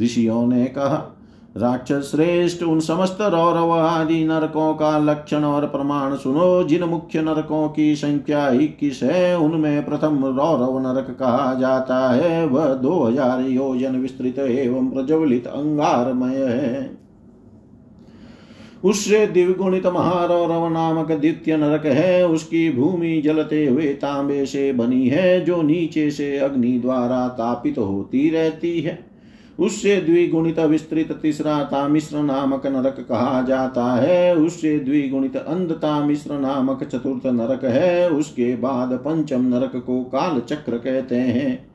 ऋषियों 0.00 0.46
ने 0.46 0.64
कहा, 0.64 1.12
राक्षस 1.56 2.10
श्रेष्ठ, 2.10 2.62
उन 2.62 2.80
समस्त 2.80 3.18
रौरव 3.20 3.70
आदि 3.72 4.24
नरकों 4.24 4.74
का 4.74 4.98
लक्षण 4.98 5.44
और 5.44 5.66
प्रमाण 5.66 6.16
सुनो। 6.16 6.64
जिन 6.64 6.84
मुख्य 6.84 7.22
नरकों 7.22 7.68
की 7.68 7.96
संख्या 7.96 8.48
इक्कीस 8.48 9.00
है, 9.02 9.38
उनमें 9.38 9.84
प्रथम 9.84 10.24
रौरव 10.24 10.78
नरक 10.78 11.16
कहा 11.20 11.54
जाता 11.54 12.10
है। 12.10 12.46
वह 12.46 12.74
दो 12.74 13.02
हज़ार 13.04 13.40
योजन 13.40 13.96
विस्तृत 13.96 14.38
एवं 14.38 14.90
प्रज्वलित 14.90 15.46
अंगारमय 15.46 16.36
है। 16.36 17.05
उससे 18.84 19.26
दिव्यगुणित 19.26 19.86
महारौरव 19.86 20.68
नामक 20.68 21.12
द्वितीय 21.12 21.56
नरक 21.56 21.86
है, 21.86 22.28
उसकी 22.28 22.70
भूमि 22.70 23.22
जलते 23.24 23.66
हुए 23.66 23.86
तांबे 23.86 24.46
से 24.46 24.72
बनी 24.72 25.08
है, 25.08 25.44
जो 25.44 25.62
नीचे 25.62 26.10
से 26.10 26.38
अग्नि 26.38 26.78
द्वारा 26.78 27.28
तापित 27.28 27.78
होती 27.78 28.30
रहती 28.30 28.80
है। 28.80 29.16
उससे 29.60 29.96
द्विगुणित 29.96 30.58
विस्तृत 30.58 31.18
तीसरा 31.22 31.62
तामिश्र 31.64 32.16
नामक 32.16 32.66
नरक 32.66 33.06
कहा 33.08 33.42
जाता 33.42 33.94
है। 33.94 34.36
उससे 34.36 34.78
द्विगुणित 34.78 35.36
अंध 35.36 35.72
तामिश्र 35.72 36.34
नामक 36.34 36.84
चतुर्थ 36.84 37.26
नरक 37.26 37.64
है। 37.64 38.10
उसके 38.10 38.56
बाद 38.56 38.92
पंचम 38.92 39.42
नरक 39.42 39.76
को 39.76 40.04
काल 40.04 40.40
चक्र 40.40 40.78
कहते 40.78 41.14
हैं। 41.14 41.66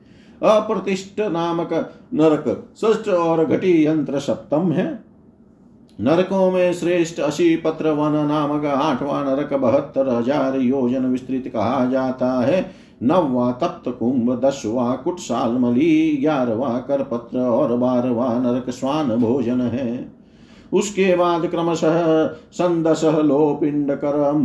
अप्रतिष्ठ 0.42 1.20
नामक 1.20 1.92
नरक 2.14 2.74
ष्ठ 2.76 3.08
और 3.08 3.44
घटी 3.44 3.86
यंत्र 3.86 4.18
सप्तम 4.18 4.72
है। 4.72 5.11
नरकों 5.98 6.50
में 6.50 6.72
श्रेष्ठ 6.72 7.20
अशी 7.20 7.56
पत्र 7.56 7.90
वन 7.90 8.12
नामक 8.26 8.64
आठवां 8.64 9.24
नरक 9.24 9.52
बहत्तर 9.54 10.08
हज़ार 10.08 10.56
योजन 10.56 11.06
विस्तृत 11.06 11.48
कहा 11.48 11.84
जाता 11.86 12.30
है। 12.40 12.64
नववा 13.02 13.50
तप्त 13.52 13.90
कुंभ, 13.90 14.30
दसवा 14.40 14.94
कुटसालमली 14.94 16.16
ग्यारहवा 16.16 16.78
करपत्र 16.78 17.38
और 17.38 17.76
बारहवा 17.76 18.32
नरक 18.38 18.70
स्वान 18.70 19.08
भोजन 19.16 19.60
है। 19.60 19.88
उसके 20.72 21.14
बाद 21.16 21.46
क्रमशः 21.46 22.26
संदसह 22.52 23.18
लोपिंड 23.18 23.90
करम 23.94 24.44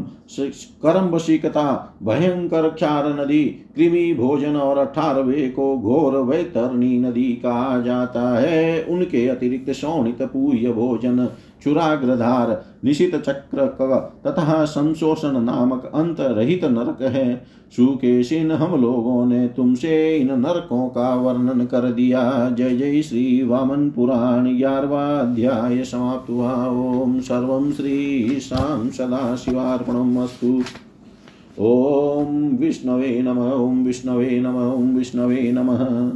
करम 0.84 1.10
वशिकता 1.10 1.96
भयंकर 2.04 2.70
क्षार 2.70 3.08
नदी, 3.20 3.44
कृमि 3.76 4.14
भोजन 4.14 4.56
और 4.56 4.78
अठारवे 4.78 5.50
को 5.50 5.78
घोर 5.78 6.18
वैतरणी 6.18 6.98
नदी 7.00 7.32
कहा 7.44 7.80
जाता 7.82 8.38
है। 8.40 8.84
उनके 8.84 9.28
अतिरिक्त 9.28 9.72
शोणित 9.72 10.22
पूय 10.22 10.72
भोजन 10.72 11.28
चुराग्रधार, 11.64 12.66
निशित 12.86 13.16
चक्र 13.16 13.66
कव 13.80 13.96
तथा 14.28 14.66
संशोषण 14.66 15.42
नामक 15.42 15.92
अंत 15.96 16.18
रहित 16.20 16.66
नरक 16.66 17.02
है। 17.02 17.46
सुकेशिन, 17.72 18.52
हम 18.52 18.82
लोगों 18.82 19.26
ने 19.26 19.48
तुमसे 19.48 20.18
इन 20.18 20.40
नरकों 20.40 20.88
का 20.88 21.16
वर्णन 21.16 21.66
कर 21.66 21.92
दिया। 21.92 22.50
जय 22.50 22.76
जय 22.76 23.02
श्री 23.02 23.44
वामन 23.44 23.90
पुराण 23.90 24.58
ग्यारवाध्याय 24.58 25.84
समाप्त 25.84 26.30
हुआ। 26.30 26.66
ओम 26.66 27.20
सर्व 27.20 27.72
श्री 27.72 28.40
शाम 28.40 28.90
सदा 28.90 29.36
शिवार्पणम 29.36 30.24
अस्तु। 30.24 30.64
ओम 31.60 32.48
विष्णवे 32.48 33.22
नम, 33.22 33.40
ओम 33.40 33.86
विष्णवे 33.86 34.40
नम, 34.40 34.74
ओम 34.74 34.98
विष्णवे 34.98 35.52
नमः। 35.52 36.12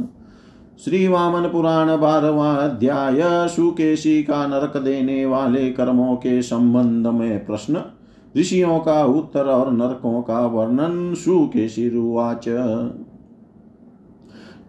श्री 0.84 1.08
वामन 1.08 1.48
पुराण 1.48 1.96
बारहवा 1.96 2.52
अध्याय 2.54 3.48
सुकेशी 3.48 4.22
का 4.22 4.46
नरक 4.46 4.76
देने 4.76 5.26
वाले 5.26 5.70
कर्मों 5.70 6.16
के 6.16 6.42
संबंध 6.42 7.06
में 7.06 7.46
प्रश्न, 7.46 7.82
ऋषियों 8.36 8.78
का 8.78 9.04
उत्तर 9.04 9.44
और 9.44 9.72
नरकों 9.72 10.22
का 10.22 10.40
वर्णन 10.46 11.14
सुकेशी 11.14 11.88
रुवाच 11.88 12.44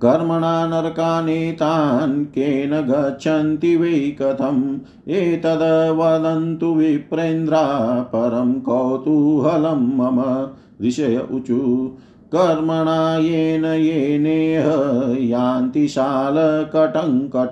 कर्मणा 0.02 0.68
नरकानेतान् 0.68 2.26
केन 2.26 2.82
गच्छन्ति 2.82 3.76
वै 3.76 4.18
कथम्, 4.22 4.64
एतद् 5.10 5.64
वदन्तु 5.98 6.74
विप्रेन्द्रा 6.74 7.64
परं 8.02 8.54
कौतूहलं 8.62 9.88
मम 9.98 10.24
ऋषय 10.86 11.28
ऊचु 11.32 11.62
कर्मणा 12.36 13.18
येन 13.18 13.66
येनेह 13.66 14.66
यान्ति 15.20 15.88
शालकटङ्कट। 15.88 17.52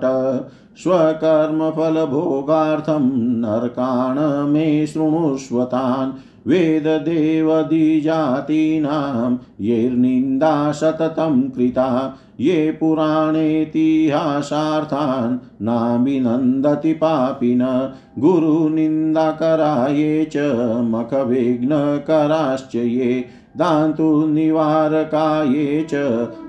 स्वकर्मफलभोगार्थं 0.76 3.16
नरकाण 3.16 4.50
मे 4.50 4.86
शृणुष्वतान्। 4.86 6.12
वेददेवदिजातीनां 6.48 9.36
यैर्निन्दा 9.60 10.72
सततं 10.72 11.50
कृता। 11.50 12.18
ये 12.40 12.76
पुराणेतिहासार्थान् 12.80 15.62
नाभिनन्दति 15.62 16.92
पापिन। 16.92 17.90
गुरुनिन्दाकरा 18.18 19.86
ये 19.86 20.24
च, 20.24 20.32
मखविघ्नकराश्च 20.80 22.74
ये। 22.74 23.41
दान्तु 23.56 24.26
निवारकाये 24.26 25.86
च 25.90 25.94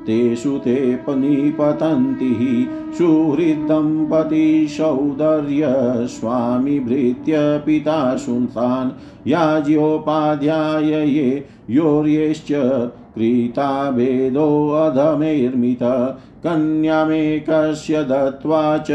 तेषु 0.06 0.58
ते 0.58 1.00
निपतन्ति 1.10 2.68
सुहृदम्पति 2.98 4.68
सौदर्य 4.70 5.68
स्वामी 6.08 6.80
भृत्य 6.80 7.64
पिता 7.66 8.16
सुन्तान् 8.16 9.30
याज्योपाध्याय 9.30 10.92
ये 11.10 11.46
योर्येश्च 11.70 12.48
क्रीता 13.16 13.92
भेदोऽधमैर्मित 13.92 15.80
कन्यामेकस्य 16.46 18.04
दत्त्वा 18.04 18.78
च 18.78 18.92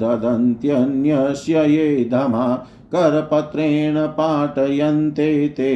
ददन्त्यन्यस्य 0.00 1.64
ये 1.66 2.08
धमा। 2.12 2.66
करपत्रेण 2.94 3.96
पाटयन्ते 4.18 5.30
ते 5.56 5.70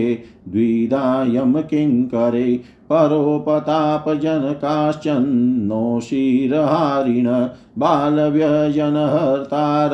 द्विधायं 0.49 1.55
किङ्करे 1.71 2.45
परोपतापजनकाश्चन्नो 2.91 5.81
शिरहारिण 6.01 7.27
बालव्यजनहर्तार 7.79 9.91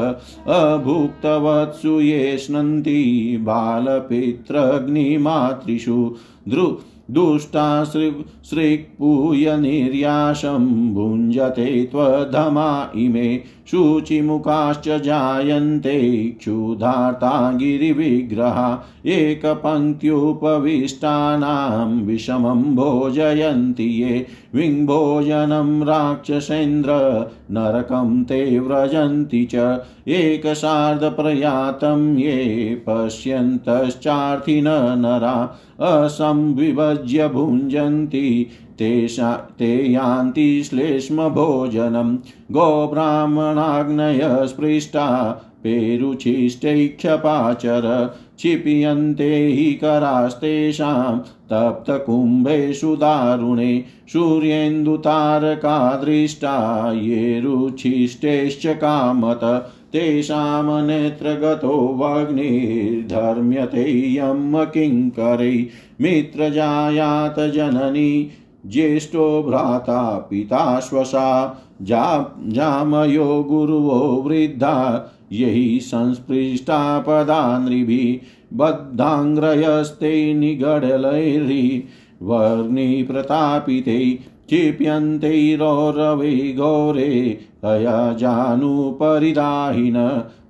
अभुक्तवत्सु 0.58 1.94
ये 2.02 2.20
स्नन्ति 2.46 2.96
बालपितृग्निमातृषु 3.50 5.98
दृ 6.50 6.66
दुष्टाश्रिक्पूयनिर्यासं 8.44 10.66
भुञ्जते 10.94 11.84
त्वधमा 11.92 12.92
इमे 12.96 13.44
शुचिमुखाश्च 13.68 14.88
जायन्ते 15.04 16.00
क्षुधार्ता 16.40 17.52
गिरिविग्रहा 17.52 18.84
एकपङ्क्त्युपविष्टानां 19.06 21.88
विषमं 22.06 22.64
भोजयन्ति 22.76 23.88
ये 24.02 24.26
विङ्भोजनं 24.56 25.84
राक्षसेन्द्र 25.86 26.92
नरकं 27.52 28.24
ते 28.24 28.60
व्रजन्ति 28.60 29.48
च 29.54 29.80
एकसार्धप्रयातं 30.20 32.18
ये 32.18 32.76
पश्यन्तश्चार्थिन 32.88 34.68
नरा 35.00 35.36
असंविभज्य 35.84 37.28
भुञ्जन्ति 37.28 38.33
ते 38.42 39.92
यान्ति 39.92 40.64
श्लेष्मभोजनं। 40.64 42.18
गोब्राह्मणाग्नयः 42.52 44.46
स्पृष्टा 44.46 45.30
पेरुचिष्टैक्षपाचर 45.64 48.14
क्षिप्यन्ते 48.38 49.48
हि 49.48 49.74
करास्तेषां 49.74 51.20
तप्तकुम्भेषु 51.20 52.96
दारुणे, 52.96 53.84
सूर्येन्दुतारका 54.14 56.02
दृष्टा 56.06 56.92
ये 56.94 57.40
रुचिष्टेश्च 57.40 58.66
कामत। 58.66 59.74
तेषां 59.94 60.88
नेत्रगतो 60.88 61.96
वग्निर्धर्म्यते 62.00 64.14
यं 64.14 64.66
किङ्करै 64.66 65.66
मित्रजायात 66.02 67.40
जननी, 67.40 68.30
ज्येष्ठो 68.68 69.44
भ्राता, 69.44 70.28
पिता 70.30 70.80
श्वसा, 70.80 71.58
जा, 71.82 72.36
जामयो 72.48 73.44
गुरुवो 73.44 74.24
वृद्धा, 74.28 75.08
यही 75.32 75.80
संस्पृष्टा 75.80 77.00
पदा 77.00 77.60
नृभिः 77.60 78.58
बद्धाङ्ग्रयस्ते 78.58 80.34
निगडलैर्हि, 80.34 81.84
वर्णिप्रतापिते 82.22 84.20
क्षिप्यन्तैरोरवै 84.48 86.36
घोरे 86.58 87.12
अयजानुपरिदाहिन 87.64 88.68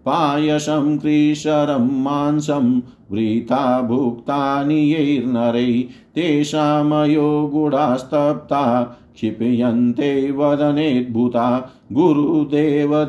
पायसं 0.06 0.88
कृशरं 0.98 1.86
मांसं 2.04 2.66
वृथा 3.12 3.60
भुक्तानि 3.82 4.80
यैर्नरै 4.94 5.72
तेषामयो 6.16 7.30
गुडास्तप्ता 7.54 8.64
क्षिप्यन्ते 9.16 10.10
वदनेद्भुता 10.32 11.48
गुरुदेवद्विजातीनां 11.94 13.04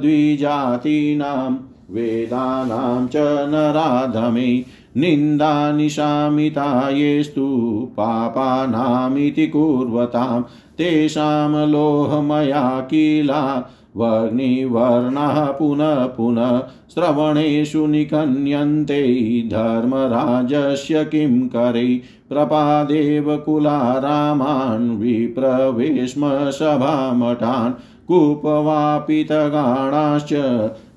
वेदानां 1.90 3.06
च 3.06 3.24
नराधमे 3.52 4.50
निन्दानिशामिता 4.96 6.88
येस्तु 6.88 7.88
पापानामिति 7.92 9.46
कुर्वतां 9.46 10.42
तेषां 10.78 11.68
लोहमया 11.68 12.80
किला 12.80 13.70
वर्णिवर्णः 13.96 15.44
पुनः 15.44 15.94
पुनः 15.94 16.62
श्रवणेषु 16.94 17.86
निकन्यन्ते 17.86 19.48
धर्मराजस्य 19.52 21.04
किं 21.04 21.48
करे? 21.48 22.02
प्रपादेव 22.28 23.36
कुलारामान् 23.36 24.98
विप्रवेश्म 24.98 26.50
सभामठान् 26.50 27.72
कूपवापितगाणाश्च 28.08 30.34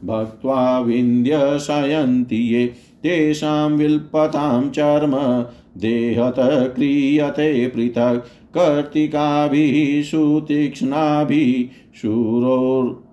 भक्त्वा 0.06 0.80
विन्ध्यशयन्ति 0.80 2.36
ये। 2.36 2.74
तेषां 3.08 3.72
विल्पतां 3.72 4.70
चर्म, 4.70 5.46
देहत 5.82 6.72
क्रियते 6.76 7.68
पृथक्। 7.68 8.28
कर्तिकाभिः 8.58 10.04
सुतीक्ष्णाभिः 10.04 11.76
शूरोर् 12.02 13.08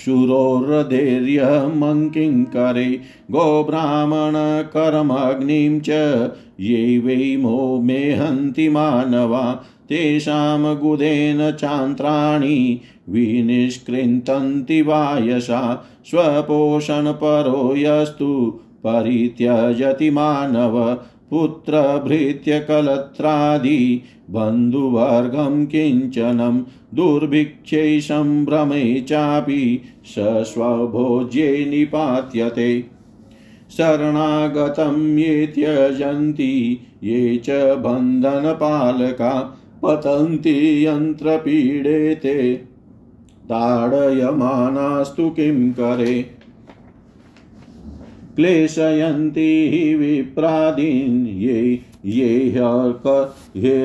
शूरोर्धैर्यमङ्किङ्करे 0.00 3.00
गोब्राह्मणकर्मग्निं 3.30 5.80
च 5.80 5.90
ये 6.60 6.98
वै 6.98 7.36
मो 7.36 7.82
मेहन्ति 7.82 8.68
मानवा। 8.68 9.64
तेषां 9.88 10.76
गुदेन 10.76 11.50
चान्त्राणि 11.50 12.80
विनिष्कृन्तन्ति 13.08 14.82
वायसा। 14.82 15.88
स्वपोषणपरो 16.06 17.74
यस्तु 17.76 18.60
परित्यजति 18.86 20.10
मानव 20.10 20.98
पुत्रभृत्यकलत्रादि 21.30 24.02
बन्धुवर्गं 24.30 25.66
किञ्चनं 25.66 26.62
दुर्भिक्षै 26.94 28.00
सम्भ्रमे 28.00 29.00
चापि 29.00 29.82
स 30.04 30.14
स्वभोज्ये 30.18 31.64
निपात्यते। 31.64 32.84
शरणागतं 33.70 35.18
ये 35.18 35.46
त्यजन्ति, 35.46 36.80
ये 37.02 37.36
च 37.36 37.78
बन्धनपालका, 37.78 39.58
पतन्ति 39.82 40.86
यन्त्रपीडे 40.86 42.14
ते 42.14 42.64
ताडयमानास्तु 43.44 45.30
किं 45.30 45.72
करे? 45.72 46.39
क्लेशयन्ति 48.40 49.94
विप्रादीन् 49.98 51.26
ये 51.26 51.80
ये 52.06 52.48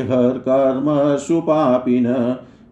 हर्कर्मसु 0.04 1.42
पापिन, 1.42 2.06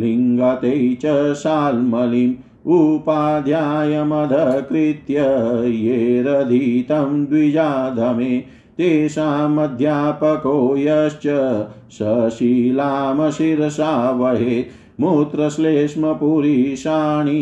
लिङ्गते 0.00 0.72
च 1.02 1.04
शाल्मलिम् 1.42 2.34
उपाध्यायमधकृत्य 2.76 5.26
ये 5.66 5.98
रधितं 6.26 7.12
द्विजाधमे 7.26 8.30
तेषामध्यापको 8.78 10.54
यश्च 10.78 11.26
सशीलामशिरसा 11.92 13.92
वहेत् 14.18 15.00
मूत्रश्लेष्मपुरीषाणि 15.00 17.40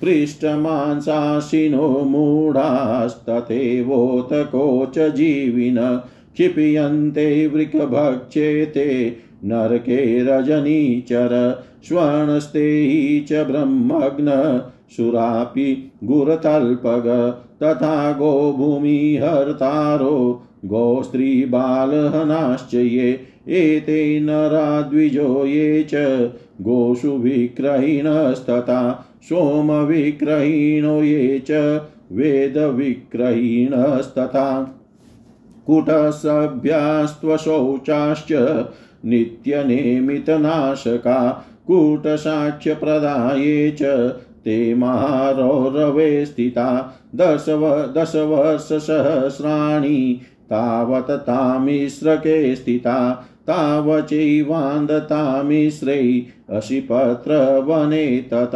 पृष्ठमांसाशिनो 0.00 1.86
मूढास्तथैवोतको 2.10 4.64
च 4.94 5.06
जीविन 5.16 5.78
क्षिप्यन्ते 6.34 7.26
वृकभक्षेते 7.54 8.86
नरके 9.44 9.98
रजनीचर 10.24 11.32
स्वर्णस्ते 11.88 12.68
च 13.30 13.44
ब्रह्मग्न 13.46 14.36
सुरापि 14.96 15.66
गुरतल्पग 16.04 17.06
तथा 17.62 17.96
गोभूमिहर्तारो 18.18 18.90
गोस्त्रीबालहनाश्च 20.68 22.74
ये 22.74 23.10
एते 23.48 24.20
नराद्विजो 24.20 25.44
ये 25.46 25.82
च 25.92 26.30
गोषु 26.62 27.10
विक्रयिणस्तथा 27.10 28.80
सोमविक्रयिणो 29.28 31.02
ये 31.02 31.38
च 31.50 31.80
वेदविक्रयिणस्तथा 32.12 34.46
कुटसभ्यास्त्वशौचाश्च 35.66 38.32
नित्यनेमितनाशका 39.04 41.16
कूटसाक्ष्यप्रदाये 41.66 43.70
च 43.80 43.82
ते 44.44 44.74
महारौरवे 44.74 46.24
स्थिता, 46.26 46.66
दशव 47.14 47.64
दशवर्षसहस्राणि 47.96 49.98
तावत् 50.50 51.10
तामिश्रके 51.10 52.56
स्थिता 52.56 53.26
तावचैवान्दतामिश्रै 53.46 56.22
अशिपत्रवने 56.50 58.28
तत 58.32 58.52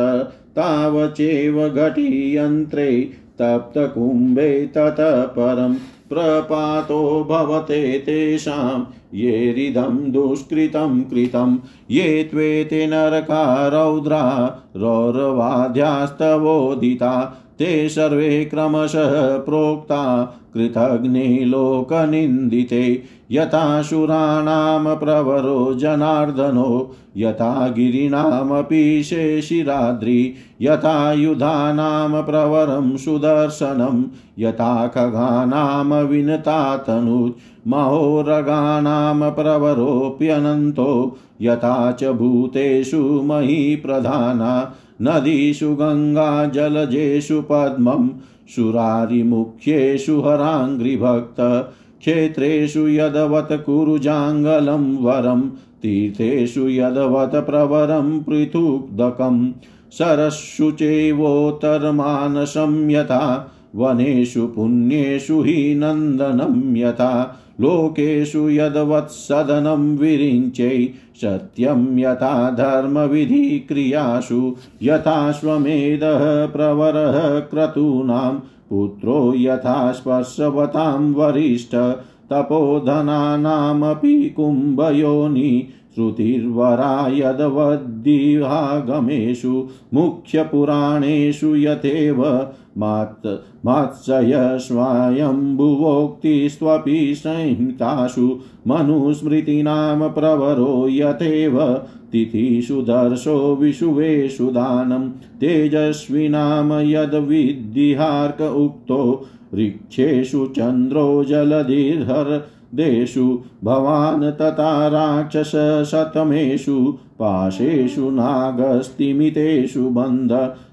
तावचैव 0.56 1.68
घटीयन्त्रे, 1.68 3.10
तप्तकुम्भे 3.38 4.66
ततः 4.66 5.22
परं 5.22 5.74
प्रपातो 6.08 7.24
भवते 7.24 7.98
तेषां 7.98 8.84
येरिदं 9.14 10.12
दुष्कृतं 10.12 11.02
कृतं, 11.02 11.58
ये 11.90 12.28
त्वेते 12.30 12.86
नरका 12.86 13.68
रौद्रा 13.68 14.56
रौरवाद्यास्तवोदिता 14.76 17.44
ते 17.58 17.88
सर्वे 17.88 18.44
क्रमशः 18.44 19.38
प्रोक्ता 19.38 20.34
कृतघ्ने 20.54 21.44
लोकनिन्दिते 21.44 23.02
यथाशुराणां 23.30 24.96
प्रवरो 24.96 25.74
जनार्दनो, 25.74 26.96
यथा 27.16 27.68
गिरीणामपि 27.68 29.02
शेषिराद्रि, 29.02 30.34
यथा 30.62 31.12
युधानां 31.12 32.22
प्रवरं 32.22 32.96
सुदर्शनं, 32.96 34.04
यथा 34.38 34.86
खगानां 34.86 36.04
विनतातनुज 36.04 37.32
महोरगाणां 37.68 39.30
प्रवरोऽप्यनन्तो, 39.30 41.18
यथा 41.40 41.92
च 41.92 42.04
भूतेषु 42.04 43.22
महीप्रधाना। 43.24 44.74
नदीषु 45.02 45.74
गङ्गा 45.74 46.46
जलजेषु 46.46 47.42
पद्मं, 47.42 48.10
सुरारिमुख्येषु 48.54 50.20
हराङ्घ्रिभक्त 50.20 51.70
क्षेत्रेषु 51.98 52.88
यदवत् 52.88 53.52
कुरुजाङ्गलं 53.52 54.96
वरं, 54.96 55.50
तीर्थेषु 55.82 56.68
यदवत् 56.68 57.46
प्रवरं 57.46 58.20
पृथुदकं 58.20 59.52
सरस्सु 59.90 60.70
चैवोत्तरमानसं 60.70 62.90
यथा 62.90 63.52
वनेषु 63.76 64.46
पुण्येषु 64.46 65.42
हि 65.42 65.74
नन्दनं 65.74 66.76
यथा 66.76 67.40
लोकेषु 67.60 68.50
यद्वत्सदनं 68.50 69.96
विरिञ्चै, 69.96 70.88
सत्यं 71.16 71.98
यथा 71.98 72.50
धर्मविधिक्रियासु 72.50 74.56
यथाश्वमेधः 74.82 76.46
प्रवरः 76.46 77.40
क्रतूनां, 77.40 78.38
पुत्रो 78.70 79.34
यथा 79.36 79.92
स्पर्शवतां 79.92 81.12
वरिष्ठ, 81.12 82.02
तपोधनानामपि 82.32 84.34
कुम्भयोनि, 84.36 85.68
श्रुतिर्वरा 85.94 87.08
यद्वद्दिहागमेषु, 87.08 89.68
मुख्यपुराणेषु 89.94 91.56
यथेव 91.56 92.48
मात् 92.78 93.66
मात्सय 93.66 94.58
स्वायम्भुवोक्तिस्त्वपि 94.60 97.14
संहितासु 97.16 98.40
मनुस्मृतीनां 98.66 100.10
प्रवरो 100.10 100.88
यथेव। 100.88 101.82
तिथिषु 102.12 102.82
दर्शो 102.82 103.56
विषुवेषु 103.56 104.46
दानं 104.46 105.10
तेजस्विनां 105.10 106.86
यद्विद्धिहार्क 106.86 108.42
उक्तो। 108.42 109.26
ऋक्षेषु 109.54 110.46
चन्द्रो 110.46 111.24
जलधिर्हर 111.24 112.48
देषु 112.74 113.40
भवान् 113.64 114.32
तथा 114.32 114.88
राक्षसशतमेषु 114.88 116.98
पाशेषु 117.18 118.10
नागस्तिमितेषु 118.10 119.90
बन्ध, 119.90 120.32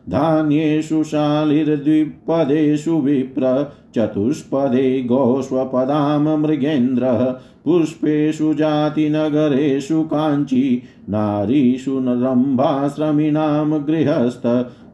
धान्येषु 0.09 1.03
शालिर्द्विपदेषु 1.03 2.91
विप्र, 2.91 3.71
चतुष्पदे 3.95 5.03
गोष्वपदां 5.03 6.39
मृगेन्द्रः, 6.39 7.25
पुष्पेषु 7.65 8.53
जातिनगरेषु 8.53 10.03
काञ्ची, 10.03 10.81
नारीषु 11.09 11.97
रम्भाश्रमिणां 11.99 13.87
गृहस्थ, 13.87 14.41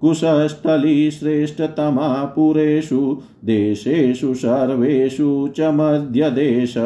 कुशस्थली 0.02 1.12
श्रेष्ठतमा 1.12 2.26
पुरेषु, 2.26 3.22
देशेषु 3.46 4.34
सर्वेषु 4.34 5.50
च 5.58 5.62
मध्यदेश 5.62 6.78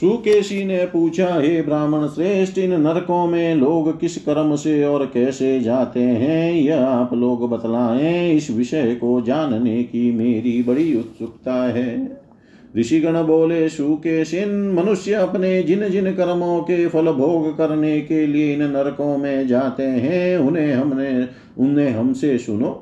सुकेशी 0.03 0.64
ने 0.64 0.86
पूछा, 0.86 1.40
हे 1.40 1.62
ब्राह्मण 1.62 2.07
श्रेष्ठ, 2.07 2.59
इन 2.59 2.80
नरकों 2.80 3.26
में 3.26 3.55
लोग 3.55 4.00
किस 4.00 4.16
कर्म 4.16 4.57
से 4.57 4.84
और 4.84 5.11
कैसे 5.14 5.61
जाते 5.61 6.00
हैं? 6.00 6.53
यह 6.53 6.84
आप 6.84 7.14
लोग 7.14 7.50
बतलाएँ, 7.50 8.32
इस 8.32 8.50
विषय 8.50 8.94
को 8.94 9.20
जानने 9.20 9.82
की 9.82 10.12
मेरी 10.12 10.62
बड़ी 10.62 10.98
उत्सुकता 10.98 11.55
है। 11.55 12.20
ऋषिगण 12.78 13.22
बोले, 13.22 13.68
सुकेशिन, 13.68 14.72
मनुष्य 14.72 15.12
अपने 15.12 15.62
जिन 15.62 15.88
जिन 15.88 16.05
कर्मों 16.05 16.61
के 16.61 16.88
फल 16.88 17.12
भोग 17.12 17.59
करने 17.59 18.00
के 18.00 18.26
लिए 18.26 18.55
इन 18.55 18.62
नरकों 18.62 19.18
में 19.18 19.46
जाते 19.46 19.82
हैं, 19.82 20.38
उन्हें 20.38 20.72
हमने, 20.72 21.28
उन्हें 21.59 21.90
हमसे 21.90 22.38
सुनो। 22.38 22.82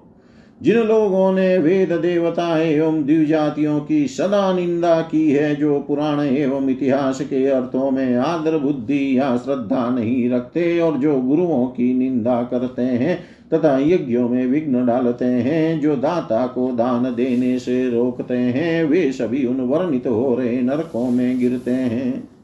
जिन 0.62 0.76
लोगों 0.76 1.32
ने 1.32 1.58
वेद 1.58 1.92
देवता 1.92 2.58
एवं 2.58 3.04
द्विजातियों 3.06 3.80
की 3.80 4.06
सदा 4.06 4.52
निंदा 4.52 5.00
की 5.00 5.30
है, 5.30 5.56
जो 5.56 5.80
पुराण 5.80 6.20
एवं 6.20 6.68
इतिहास 6.68 7.20
के 7.20 7.46
अर्थों 7.46 7.90
में 7.90 8.16
आदर, 8.16 8.58
बुद्धि 8.58 9.18
या 9.18 9.36
श्रद्धा 9.36 9.90
नहीं 9.90 10.30
रखते 10.30 10.80
और 10.80 10.98
जो 10.98 11.20
गुरुओं 11.20 11.66
की 11.66 11.94
निंदा 11.94 12.42
करते 12.42 12.82
हैं 12.82 13.18
तथा 13.54 13.78
यज्ञों 13.78 14.28
में 14.28 14.46
विघ्न 14.46 14.86
डालते 14.86 15.24
हैं, 15.24 15.80
जो 15.80 15.96
दाता 15.96 16.46
को 16.46 16.72
दान 16.72 17.14
देने 17.14 17.58
से 17.58 17.90
रोकते 17.90 18.34
हैं, 18.34 18.84
वे 18.84 19.12
सभी 19.12 19.46
उन 19.46 19.60
वर्णित 19.60 20.06
हो 20.06 20.34
रहे 20.34 20.60
नरकों 20.62 21.10
में 21.10 21.38
गिरते 21.38 21.70
हैं। 21.70 22.39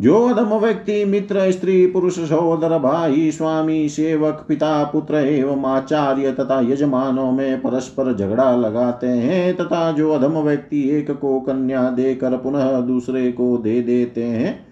जो 0.00 0.28
अधम 0.28 0.54
व्यक्ति 0.54 1.04
मित्र, 1.04 1.50
स्त्री, 1.52 1.86
पुरुष, 1.86 2.18
सहोदर, 2.18 2.78
भाई, 2.78 3.30
स्वामी, 3.30 3.88
सेवक, 3.88 4.44
पिता, 4.48 4.84
पुत्र 4.84 5.14
एवं 5.14 5.64
आचार्य 5.64 6.32
तथा 6.32 6.60
यजमानों 6.60 7.32
में 7.32 7.62
परस्पर 7.62 8.16
झगड़ा 8.16 8.56
लगाते 8.56 9.06
हैं 9.06 9.56
तथा 9.56 9.92
जो 9.92 10.10
अधम 10.12 10.38
व्यक्ति 10.38 10.90
एक 10.90 11.10
को 11.10 11.40
कन्या 11.40 11.90
देकर 11.90 12.36
पुनः 12.36 12.80
दूसरे 12.80 13.32
को 13.32 13.58
दे 13.58 13.82
देते 13.82 14.24
हैं। 14.24 14.66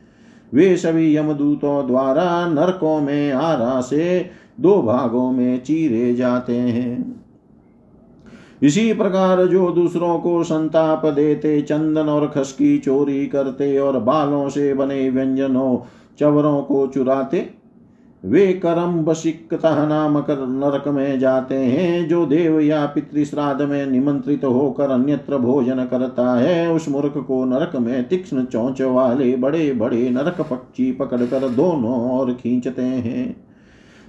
वे 0.54 0.76
सभी 0.76 1.16
यमदूतों 1.16 1.86
द्वारा 1.86 2.48
नरकों 2.48 3.00
में 3.00 3.32
आरा 3.32 3.80
से 3.80 4.30
दो 4.60 4.82
भागों 4.82 5.30
में 5.30 5.62
चीरे 5.62 6.14
जाते 6.14 6.56
हैं। 6.56 7.20
इसी 8.62 8.92
प्रकार 8.92 9.46
जो 9.46 9.70
दूसरों 9.70 10.18
को 10.18 10.44
संताप 10.44 11.06
देते, 11.06 11.62
चंदन 11.62 12.08
और 12.08 12.28
खस 12.28 12.52
की 12.52 12.78
चोरी 12.78 13.26
करते 13.26 13.78
और 13.78 13.98
बालों 13.98 14.48
से 14.48 14.74
बने 14.74 15.10
व्यंजनों, 15.10 15.78
चवरों 16.18 16.62
को 16.62 16.86
चुराते, 16.86 17.50
वे 18.24 18.52
करम 18.52 19.04
बसिकता 19.04 19.86
नामक 19.86 20.26
नरक 20.30 20.88
में 20.88 21.18
जाते 21.18 21.54
हैं, 21.54 22.08
जो 22.08 22.26
देव 22.26 22.60
या 22.60 22.86
पितृश्राद्ध 22.86 23.62
में 23.62 23.86
निमंत्रित 23.86 24.44
होकर 24.44 24.90
अन्यत्र 24.90 25.38
भोजन 25.38 25.84
करता 25.84 26.34
है, 26.34 26.72
उस 26.72 26.88
मूर्ख 26.88 27.14
को 27.16 27.44
नरक 27.44 27.76
में 27.76 28.08
तीक्ष्ण 28.08 28.44
चौंच 28.44 28.82
वाले 28.82 29.36
बड़े 29.36 29.72
बड़े 29.72 30.10
नरक 30.10 30.40
पक्षी 30.40 30.92
पकड़कर 30.92 31.48
दोनों 31.48 32.18
और 32.18 32.32
खींचते 32.32 32.82
हैं। 32.82 33.47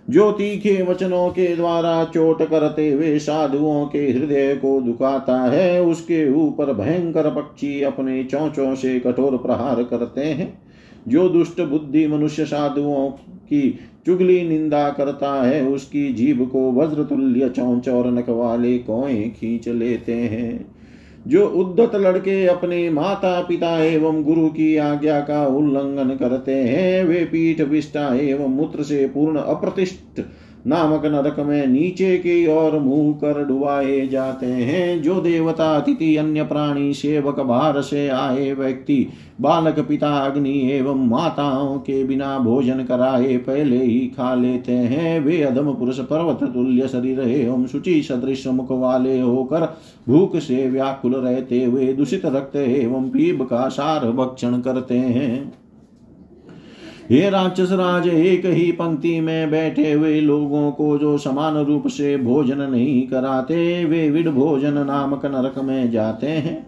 जो 0.09 0.31
तीखे 0.31 0.81
वचनों 0.83 1.29
के 1.29 1.55
द्वारा 1.55 2.05
चोट 2.05 2.49
करते 2.49 2.91
हुए 2.91 3.19
साधुओं 3.19 3.85
के 3.85 3.99
हृदय 3.99 4.55
को 4.55 4.81
दुखाता 4.81 5.41
है, 5.41 5.83
उसके 5.83 6.31
ऊपर 6.31 6.73
भयंकर 6.73 7.29
पक्षी 7.29 7.81
अपने 7.81 8.23
चौचों 8.23 8.75
से 8.75 8.99
कठोर 8.99 9.37
प्रहार 9.37 9.83
करते 9.83 10.21
हैं। 10.21 10.61
जो 11.07 11.29
दुष्ट 11.29 11.61
बुद्धि 11.61 12.07
मनुष्य 12.07 12.45
साधुओं 12.45 13.09
की 13.49 13.79
चुगली 14.05 14.49
निंदा 14.49 14.89
करता 14.89 15.43
है, 15.43 15.67
उसकी 15.67 16.13
जीभ 16.13 16.49
को 16.51 16.71
वज्र 16.71 17.03
तुल्य 17.03 17.49
चौंच 17.49 17.89
और 17.89 18.11
नक 18.11 18.29
वाले 18.29 18.77
कोए 18.77 19.23
खींच 19.23 19.67
लेते 19.67 20.13
हैं। 20.13 20.78
जो 21.27 21.47
उद्धत 21.47 21.95
लड़के 21.95 22.45
अपने 22.45 22.89
माता 22.89 23.41
पिता 23.41 23.83
एवं 23.83 24.23
गुरु 24.23 24.49
की 24.49 24.77
आज्ञा 24.77 25.19
का 25.19 25.45
उल्लंघन 25.47 26.15
करते 26.15 26.53
हैं, 26.53 27.03
वे 27.03 27.25
पीठ 27.25 27.61
विष्टा 27.61 28.15
एवं 28.15 28.47
मूत्र 28.47 28.83
से 28.83 29.07
पूर्ण 29.07 29.39
अप्रतिष्ठ 29.39 30.21
नामक 30.67 31.05
नरक 31.05 31.39
में 31.39 31.67
नीचे 31.67 32.17
की 32.17 32.47
ओर 32.47 32.77
मुँह 32.79 33.13
कर 33.13 33.43
डुबाए 33.45 34.07
जाते 34.07 34.45
हैं। 34.45 35.01
जो 35.01 35.19
देवता, 35.21 35.75
अतिथि, 35.75 36.15
अन्य 36.15 36.43
प्राणी, 36.43 36.93
सेवक, 36.93 37.39
बाहर 37.39 37.81
से 37.81 38.07
आए 38.07 38.51
व्यक्ति, 38.53 39.07
बालक, 39.41 39.79
पिता, 39.79 40.09
अग्नि 40.09 40.71
एवं 40.71 41.07
माताओं 41.07 41.77
के 41.77 42.03
बिना 42.03 42.37
भोजन 42.39 42.83
कराए 42.83 43.37
पहले 43.37 43.77
ही 43.77 43.99
खा 44.17 44.33
लेते 44.35 44.71
हैं। 44.71 45.19
वे 45.19 45.41
अधम 45.41 45.73
पुरुष, 45.73 45.99
पर्वत, 45.99 46.43
तुल्य 46.43 46.87
शरीर 46.87 47.19
एवं 47.19 47.65
शुचि 47.65 48.01
सदृश 48.03 48.47
मुख 48.47 48.71
वाले 48.71 49.19
होकर 49.19 49.77
भूख 50.09 50.37
से 50.37 50.69
व्याकुल 50.69 51.15
रहते 51.15 51.63
हुए 51.63 51.93
दूषित 51.93 52.25
रक्त 52.25 52.55
एवं 52.55 53.09
पीब 53.09 53.43
का 53.43 53.67
सार 53.69 54.11
भक्षण 54.11 54.59
करते 54.59 54.97
हैं। 54.97 55.51
हे 57.11 57.29
राक्षस 57.29 57.71
राज, 57.71 58.07
एक 58.07 58.45
ही 58.45 58.71
पंक्ति 58.71 59.19
में 59.19 59.51
बैठे 59.51 59.91
हुए 59.91 60.21
लोगों 60.21 60.71
को 60.71 60.97
जो 60.97 61.17
समान 61.17 61.57
रूप 61.57 61.87
से 61.87 62.17
भोजन 62.17 62.61
नहीं 62.61 63.07
कराते, 63.07 63.85
वे 63.85 64.09
विड 64.09 64.29
भोजन 64.29 64.73
नामक 64.73 65.25
नरक 65.25 65.63
में 65.63 65.91
जाते 65.91 66.27
हैं। 66.27 66.67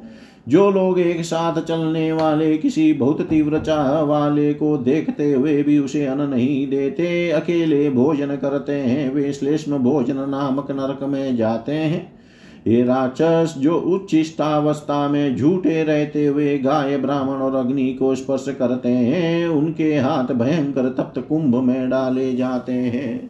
जो 0.49 0.71
लोग 0.71 0.99
एक 0.99 1.21
साथ 1.21 1.61
चलने 1.61 2.13
वाले, 2.13 2.57
किसी 2.57 2.93
बहुत 2.93 3.21
तीव्र 3.21 3.59
चाह 3.59 3.99
वाले 3.99 4.53
को 4.53 4.77
देखते 4.77 5.33
हुए 5.33 5.63
भी 5.63 5.79
उसे 5.79 6.05
अन्न 6.05 6.21
नहीं 6.21 6.67
देते, 6.67 7.31
अकेले 7.31 7.89
भोजन 7.89 8.27
करते 8.27 8.73
हैं, 8.73 9.13
वे 9.13 9.33
श्लेष्म 9.33 9.77
भोजन 9.77 10.15
नामक 10.15 10.71
नरक 10.71 11.03
में 11.03 11.35
जाते 11.35 11.71
हैं। 11.71 12.20
ये 12.67 12.83
राक्षस, 12.83 13.55
जो 13.57 13.75
उच्चिष्टावस्था 13.75 15.07
में 15.07 15.35
झूठे 15.35 15.83
रहते 15.83 16.25
हुए 16.25 16.57
गाय, 16.57 16.97
ब्राह्मण 16.97 17.33
और 17.33 17.55
अग्नि 17.55 17.93
को 17.93 18.15
स्पर्श 18.15 18.45
करते 18.59 18.89
हैं, 18.89 19.47
उनके 19.47 19.97
हाथ 19.97 20.33
भयंकर 20.33 20.89
तप्त 20.89 21.21
कुंभ 21.29 21.55
में 21.55 21.89
डाले 21.89 22.35
जाते 22.35 22.71
हैं। 22.71 23.29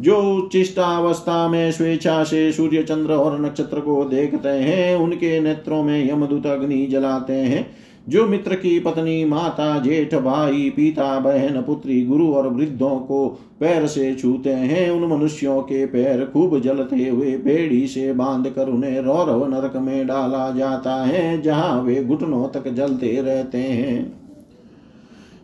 जो 0.00 0.16
उच्चिष्टावस्था 0.16 1.48
में 1.48 1.72
स्वेच्छा 1.72 2.24
से 2.24 2.52
सूर्य, 2.52 2.82
चंद्र 2.82 3.12
और 3.12 3.40
नक्षत्र 3.40 3.80
को 3.80 4.04
देखते 4.04 4.48
हैं, 4.48 4.96
उनके 4.96 5.40
नेत्रों 5.40 5.82
में 5.82 6.10
यमदूत 6.10 6.46
अग्नि 6.46 6.86
जलाते 6.86 7.32
हैं। 7.32 7.81
जो 8.08 8.26
मित्र 8.26 8.54
की 8.54 8.78
पत्नी, 8.80 9.24
माता, 9.24 9.78
जेठ, 9.78 10.14
भाई, 10.14 10.72
पिता, 10.76 11.20
बहन, 11.20 11.62
पुत्री, 11.62 12.04
गुरु 12.04 12.34
और 12.34 12.48
वृद्धों 12.48 12.90
को 12.90 13.28
पैर 13.60 13.86
से 13.86 14.14
छूते 14.14 14.50
हैं, 14.50 14.90
उन 14.90 15.18
मनुष्यों 15.18 15.62
के 15.62 15.86
पैर 15.86 16.30
खूब 16.32 16.60
जलते 16.60 17.08
हुए 17.08 17.36
बेड़ी 17.36 17.86
से 17.86 18.12
बाँध 18.12 18.48
कर 18.48 18.68
उन्हें 18.68 19.00
रौरव 19.00 19.50
नरक 19.50 19.76
में 19.76 20.06
डाला 20.06 20.50
जाता 20.50 21.04
है, 21.04 21.42
जहाँ 21.42 21.82
वे 21.82 22.04
घुटनों 22.04 22.48
तक 22.48 22.68
जलते 22.68 23.22
रहते 23.22 23.58
हैं। 23.58 24.22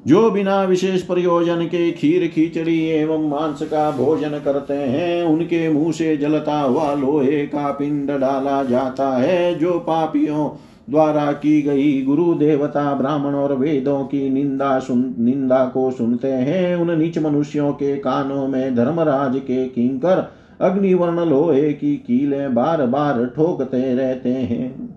जो 0.06 0.30
बिना 0.30 0.62
विशेष 0.62 1.02
प्रयोजन 1.02 1.64
के 1.66 1.92
खीर, 1.92 2.28
खिचड़ी 2.28 2.84
एवं 2.84 3.28
मांस 3.28 3.62
का 3.62 3.90
भोजन 3.90 4.30
करते 4.30 4.74
हैं, 4.74 5.24
उनके 5.24 5.68
मुँह 5.68 5.92
से 5.92 6.16
जलता 6.16 6.60
हुआ 6.60 6.94
लोहे 6.94 7.46
का 7.46 7.70
पिंड 7.70 8.10
डाला 8.10 8.62
जाता 8.64 9.16
है, 9.18 9.54
जो 9.54 9.72
पापियों 9.72 10.50
द्वारा 10.90 11.32
की 11.32 11.62
गई 11.62 12.02
गुरु 12.02 12.34
देवता 12.34 12.94
ब्राह्मण 12.94 13.34
और 13.34 13.56
वेदों 13.56 14.04
की 14.04 14.30
निंदा 14.30 14.78
सुन, 14.78 15.14
निंदा 15.18 15.64
को 15.64 15.90
सुनते 15.90 16.28
हैं। 16.28 16.76
उन 16.76 16.98
नीच 16.98 17.18
मनुष्यों 17.18 17.72
के 17.72 17.96
कानों 17.96 18.48
में 18.48 18.74
धर्मराज 18.74 19.36
के 19.36 19.68
किंकर 19.68 20.32
अग्निवर्ण 20.60 21.24
लोहे 21.24 21.72
की 21.72 21.96
कीलें 21.96 22.54
बार 22.54 22.86
बार 22.86 23.26
ठोकते 23.26 23.94
रहते 23.94 24.28
हैं। 24.28 24.87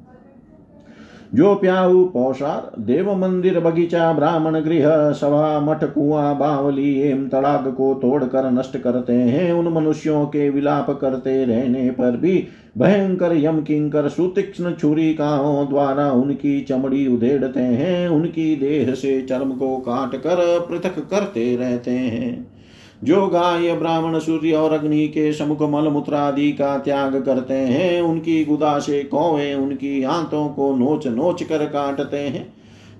जो 1.35 1.55
प्याऊ 1.55 2.05
पौषार 2.05 2.81
देव 2.81 3.15
मंदिर 3.15 3.59
बगीचा, 3.59 4.13
ब्राह्मण 4.13 4.59
गृह, 4.59 5.11
सभा, 5.11 5.59
मठ, 5.59 5.83
कुआ, 5.83 6.33
बावली, 6.33 7.01
एम, 7.01 7.27
तड़ाग 7.27 7.73
को 7.73 7.93
तोड़कर 7.93 8.51
नष्ट 8.51 8.77
करते 8.77 9.13
हैं, 9.13 9.53
उन 9.53 9.73
मनुष्यों 9.73 10.25
के 10.25 10.49
विलाप 10.49 10.89
करते 10.89 11.45
रहने 11.45 11.91
पर 11.91 12.17
भी 12.17 12.47
भयंकर 12.77 13.37
यम 13.37 13.61
किंकर 13.61 14.09
सुतीक्ष्ण 14.09 14.73
छुरिकाओं 14.73 15.67
द्वारा 15.69 16.11
उनकी 16.11 16.61
चमड़ी 16.61 17.07
उधेड़ते 17.07 17.59
हैं, 17.59 18.09
उनकी 18.09 18.55
देह 18.55 18.93
से 18.93 19.21
चर्म 19.21 19.51
को 19.51 19.77
काट 19.77 20.15
कर 20.15 20.65
पृथक 20.69 20.99
करते 20.99 21.55
रहते 21.55 21.91
हैं। 21.91 22.60
जो 23.03 23.27
गाय, 23.27 23.75
ब्राह्मण, 23.75 24.19
सूर्य 24.19 24.53
और 24.53 24.73
अग्नि 24.73 25.07
के 25.07 25.33
समुख 25.33 25.61
मल 25.61 25.87
मूत्र 25.87 26.15
आदि 26.15 26.51
का 26.51 26.77
त्याग 26.77 27.23
करते 27.23 27.53
हैं, 27.53 28.01
उनकी 28.01 28.45
गुदा 28.45 28.79
से 28.79 29.03
कौवे, 29.03 29.53
उनकी 29.53 30.03
आंतों 30.03 30.49
को 30.49 30.75
नोच 30.75 31.07
नोच 31.07 31.43
कर 31.43 31.65
काटते 31.65 32.17
हैं। 32.17 32.53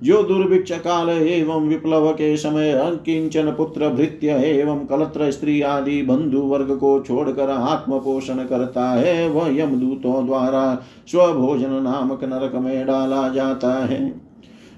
जो 0.04 0.24
दुर्भिक्ष 0.24 0.72
काल 0.72 1.10
एवं 1.10 1.68
विप्लव 1.68 2.12
के 2.12 2.38
समय 2.38 2.72
अंकिंचन, 2.72 3.46
पुत्र 3.52 3.90
भृत्य 3.90 4.28
एवं 4.28 4.86
कलत्र 4.86 5.32
स्त्री 5.32 5.62
आदि 5.62 6.02
बंधु 6.02 6.40
वर्ग 6.40 6.72
को 6.72 7.04
छोड़कर 7.08 7.50
आत्म 7.50 8.00
पोषण 8.00 8.36
करता 8.36 8.90
है, 8.90 9.30
वह 9.30 9.60
यमदूतों 9.60 10.26
द्वारा 10.26 10.84
स्वभोजन 11.08 11.70
नामक 11.70 12.24
नरक 12.24 12.56
में 12.56 12.88
डाला 12.88 13.30
जाता 13.30 13.86
है। 13.86 14.31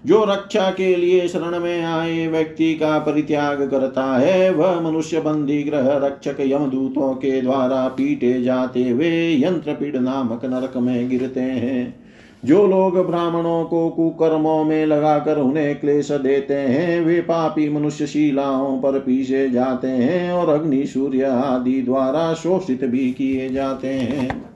जो 0.06 0.24
रक्षा 0.24 0.70
के 0.70 0.96
लिए 0.96 1.28
शरण 1.28 1.60
में 1.60 1.84
आए 1.84 2.28
व्यक्ति 2.28 2.74
का 2.76 3.00
परित्याग 3.00 3.70
करता 3.72 4.18
है, 4.18 4.54
वह 4.54 4.80
मनुष्य 4.80 5.22
बंदी 5.22 5.64
ग्रह 5.64 5.98
रक्षक 5.98 6.38
यमदूतों 6.40 7.14
के 7.14 7.42
द्वारा 7.42 7.88
पीटे 7.88 8.44
जाते 8.44 8.90
हुए 8.90 9.42
यंत्र 9.44 9.74
पीड़ 9.74 9.98
नामक 9.98 10.46
नरक 10.46 10.78
में 10.78 11.10
गिरते 11.10 11.40
हैं। 11.40 12.04
जो 12.46 12.68
लोग 12.68 13.08
ब्राह्मणों 13.08 13.66
को 13.66 13.90
कुकर्मों 13.90 14.64
में 14.64 14.86
लगाकर 14.86 15.38
उन्हें 15.38 15.80
क्लेश 15.80 16.12
देते 16.12 16.54
हैं, 16.54 17.02
वे 17.02 17.22
पापी 17.22 17.70
मनुष्य 17.70 18.08
शिलाओं 18.08 18.78
पर 18.82 19.00
पीछे 19.00 19.50
जाते 19.50 19.88
हैं 19.88 20.32
और 20.32 20.50
अग्नि, 20.50 20.86
सूर्य 20.86 21.24
आदि 21.24 21.82
द्वारा 21.82 22.34
शोषित 22.34 22.86
भी 22.86 23.12
किए 23.12 23.50
जाते 23.50 23.88
हैं। 23.88 24.53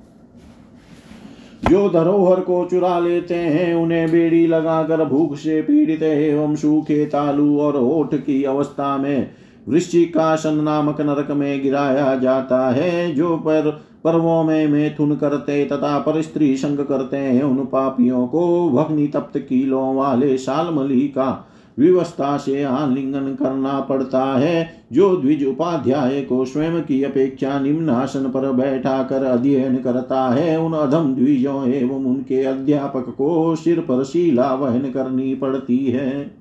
जो 1.63 1.89
धरोहर 1.89 2.39
को 2.39 2.65
चुरा 2.65 2.99
लेते 2.99 3.35
हैं, 3.35 3.75
उन्हें 3.75 4.11
बेड़ी 4.11 4.47
लगाकर 4.47 5.05
भूख 5.05 5.35
से 5.37 5.61
पीड़ित 5.61 6.03
एवं 6.03 6.55
सूखे 6.55 7.05
तालु 7.05 7.59
और 7.59 7.77
ओठ 7.77 8.15
की 8.15 8.43
अवस्था 8.43 8.97
में 8.97 9.31
वृश्चिकासन 9.69 10.55
नामक 10.55 11.01
नरक 11.01 11.31
में 11.31 11.63
गिराया 11.63 12.15
जाता 12.15 12.69
है, 12.69 13.15
जो 13.15 13.37
पर 13.37 13.83
पर्वों 14.03 14.43
में 14.43 14.67
मैथुन 14.67 15.15
करते 15.15 15.65
तथा 15.65 15.99
पर 15.99 16.21
स्त्री 16.21 16.57
संग 16.57 16.79
करते 16.79 17.17
हैं। 17.17 17.43
उन 17.43 17.57
पापियों 17.57 18.27
को 18.27 18.69
भग्नि 18.69 19.07
तप्त 19.07 19.37
कीलों 19.37 19.95
वाले 19.95 20.37
शालमली 20.37 21.01
का 21.01 21.47
विवस्था 21.79 22.37
से 22.37 22.63
आलिंगन 22.63 23.35
करना 23.35 23.79
पड़ता 23.79 24.23
है। 24.23 24.69
जो 24.93 25.15
द्विज 25.15 25.45
उपाध्याय 25.45 26.21
को 26.21 26.45
स्वयं 26.45 26.81
की 26.81 27.03
अपेक्षा 27.03 27.59
निम्न 27.59 27.89
आसन 27.89 28.19
पर 28.19 28.51
बैठा 28.51 29.03
कर 29.03 29.23
अध्ययन 29.23 29.75
करता 29.75 30.29
है, 30.29 30.59
उन 30.59 30.73
अधम 30.73 31.13
द्विजों 31.15 31.67
एवं 31.67 32.05
उनके 32.05 32.43
अध्यापक 32.43 33.15
को 33.17 33.55
सिर 33.55 33.79
पर 33.79 34.03
शीला 34.03 34.53
वहन 34.53 34.91
करनी 34.91 35.35
पड़ती 35.35 35.85
है। 35.85 36.31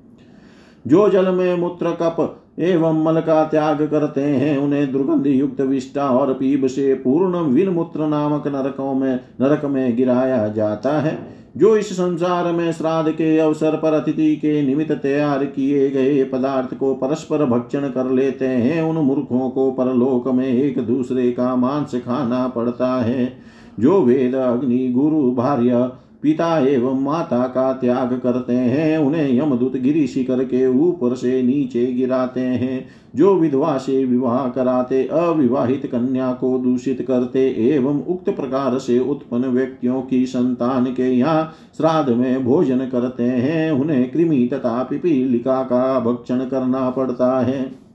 जो 0.87 1.09
जल 1.09 1.29
में 1.29 1.57
मूत्र 1.57 1.91
कप 1.91 2.43
एवं 2.59 3.05
मल 3.05 3.21
का 3.21 3.45
त्याग 3.45 3.83
करते 3.91 4.21
हैं, 4.21 4.59
उन्हें 4.59 4.93
दुर्गंध 4.93 5.27
युक्त 5.27 5.61
विष्टा 5.61 6.09
और 6.09 6.33
पीब 6.35 6.67
से 6.67 6.95
पूर्ण 6.95 7.39
विनमूत्र 7.39 8.07
नामक 8.07 8.47
नरकों 8.47 8.95
में 8.95 9.21
नरक 9.41 9.65
में 9.65 9.97
गिराया 9.97 10.49
जाता 10.49 11.01
है। 11.01 11.19
जो 11.57 11.77
इस 11.77 11.93
संसार 11.93 12.53
में 12.53 12.73
श्राद्ध 12.73 13.11
के 13.11 13.39
अवसर 13.39 13.77
पर 13.77 13.93
अतिथि 13.93 14.37
के 14.37 14.63
निमित्त 14.63 14.93
तैयार 14.93 15.45
किए 15.45 15.91
गए 15.91 16.25
पदार्थ 16.25 16.75
को 16.75 16.95
परस्पर 16.95 17.45
भक्षण 17.45 17.81
कर 17.81 18.11
लेते 18.11 18.47
हैं, 18.47 18.83
उन 18.83 18.97
मूर्खों 18.97 19.51
को 19.51 19.71
परलोक 19.71 20.29
में 20.29 20.49
एक 20.49 20.79
दूसरे 20.79 21.33
का 21.33 21.57
मांस 21.57 21.95
खाना 21.95 22.49
पड़ता 22.49 23.03
है। 23.03 23.39
जो 23.81 24.03
वेद, 24.03 24.35
अग्नि, 24.35 24.89
गुरु, 24.89 25.31
भार्य 25.33 25.91
पिता 26.27 26.59
एवं 26.59 27.03
माता 27.03 27.47
का 27.47 27.73
त्याग 27.73 28.21
करते 28.23 28.53
हैं, 28.53 28.99
उन्हें 28.99 29.39
यमदूत 29.39 29.77
गिरी 29.77 30.07
शिखर 30.07 30.45
के 30.45 30.67
ऊपर 30.67 31.15
से 31.15 31.43
नीचे 31.43 31.87
गिराते 31.87 32.41
हैं। 32.41 32.87
जो 33.17 33.35
विधवा 33.35 33.79
से 33.79 34.05
विवाह 34.05 34.49
कराते, 34.49 35.05
अविवाहित 35.05 35.87
कन्या 35.87 36.33
को 36.33 36.59
दूषित 36.59 37.05
करते 37.09 37.47
एवं 37.69 38.03
उक्त 38.03 38.31
प्रकार 38.31 38.79
से 38.79 38.99
उत्पन्न 38.99 39.45
व्यक्तियों 39.45 40.03
की 40.03 40.27
संतान 40.27 40.85
के 40.85 41.11
यहाँ 41.11 41.53
श्राद्ध 41.77 42.13
में 42.13 42.45
भोजन 42.45 42.79
करते 42.79 43.23
हैं, 43.23 43.71
उन्हें 43.71 44.11
कृमि 44.11 44.49
तथा 44.53 44.83
पिपीलिका 44.83 45.63
का 45.63 46.01
भक्षण 46.01 46.39
करना 46.39 46.91
पड़ता 46.91 47.41
है। 47.41 47.86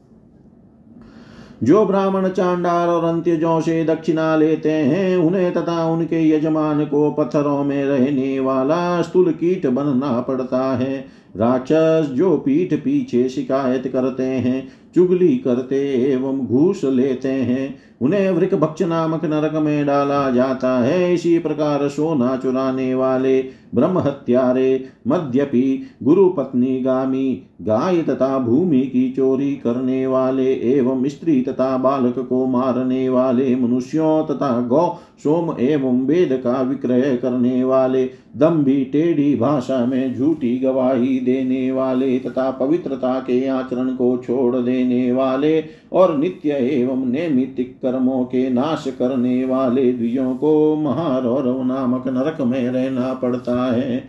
जो 1.63 1.85
ब्राह्मण 1.85 2.29
चांडाल 2.29 2.89
और 2.89 3.03
अंत्यजों 3.03 3.61
से 3.61 3.83
दक्षिणा 3.83 4.35
लेते 4.35 4.71
हैं, 4.71 5.17
उन्हें 5.17 5.53
तथा 5.53 5.85
उनके 5.85 6.29
यजमान 6.29 6.85
को 6.85 7.11
पत्थरों 7.11 7.63
में 7.63 7.85
रहने 7.85 8.39
वाला 8.39 9.01
स्थूल 9.01 9.31
कीट 9.31 9.67
बनना 9.67 10.21
पड़ता 10.21 10.77
है। 10.77 11.21
राक्षस 11.37 12.09
जो 12.11 12.37
पीठ 12.37 12.73
पीछे 12.73 13.29
शिकायत 13.29 13.87
करते 13.87 14.23
हैं, 14.23 14.67
चुगली 14.95 15.37
करते 15.37 16.11
एवं 16.11 16.45
घूस 16.47 16.81
लेते 16.83 17.29
हैं, 17.29 17.79
उन्हें 18.01 18.31
वृक 18.31 18.55
भक्ष 18.55 18.81
नामक 18.81 19.25
नरक 19.25 19.53
में 19.53 19.85
डाला 19.85 20.31
जाता 20.31 20.79
है। 20.79 21.13
इसी 21.13 21.39
प्रकार 21.39 21.87
सोना 21.89 22.35
चुराने 22.37 22.95
वाले 22.95 23.41
ब्रह्म 23.75 23.99
हत्यारे 23.99 24.85
मद्यपि 25.07 25.63
गुरु 26.03 26.27
पत्नी 26.29 26.79
गामी। 26.81 27.43
गाय 27.61 28.01
तथा 28.01 28.37
भूमि 28.39 28.79
की 28.81 29.09
चोरी 29.11 29.55
करने 29.55 30.05
वाले 30.07 30.53
एवं 30.71 31.07
स्त्री 31.07 31.41
तथा 31.41 31.75
बालक 31.77 32.19
को 32.19 32.45
मारने 32.45 33.07
वाले 33.09 33.55
मनुष्यों 33.55 34.23
तथा 34.25 34.49
गौ, 34.61 34.87
सोम 35.23 35.53
एवं 35.59 36.01
वेद 36.05 36.33
का 36.43 36.61
विक्रय 36.61 37.17
करने 37.17 37.63
वाले, 37.63 38.03
दम्भी 38.37 38.83
टेढ़ी 38.85 39.35
भाषा 39.35 39.85
में 39.85 40.15
झूठी 40.15 40.57
गवाही 40.59 41.19
देने 41.19 41.71
वाले 41.71 42.17
तथा 42.19 42.49
पवित्रता 42.51 43.19
के 43.19 43.45
आचरण 43.47 43.95
को 43.95 44.15
छोड़ 44.17 44.55
देने 44.55 45.11
वाले 45.11 45.63
और 45.93 46.17
नित्य 46.17 46.57
एवं 46.61 47.05
नैमितिक 47.05 47.75
कर्मों 47.75 48.23
के 48.25 48.49
नाश 48.49 48.83
करने 48.99 49.43
वाले 49.45 49.91
द्विजों 49.93 50.35
को 50.35 50.75
महारौरव 50.75 51.63
नामक 51.63 52.07
नरक 52.07 52.41
में 52.41 52.69
रहना 52.69 53.13
पड़ता 53.13 53.60
है। 53.65 54.03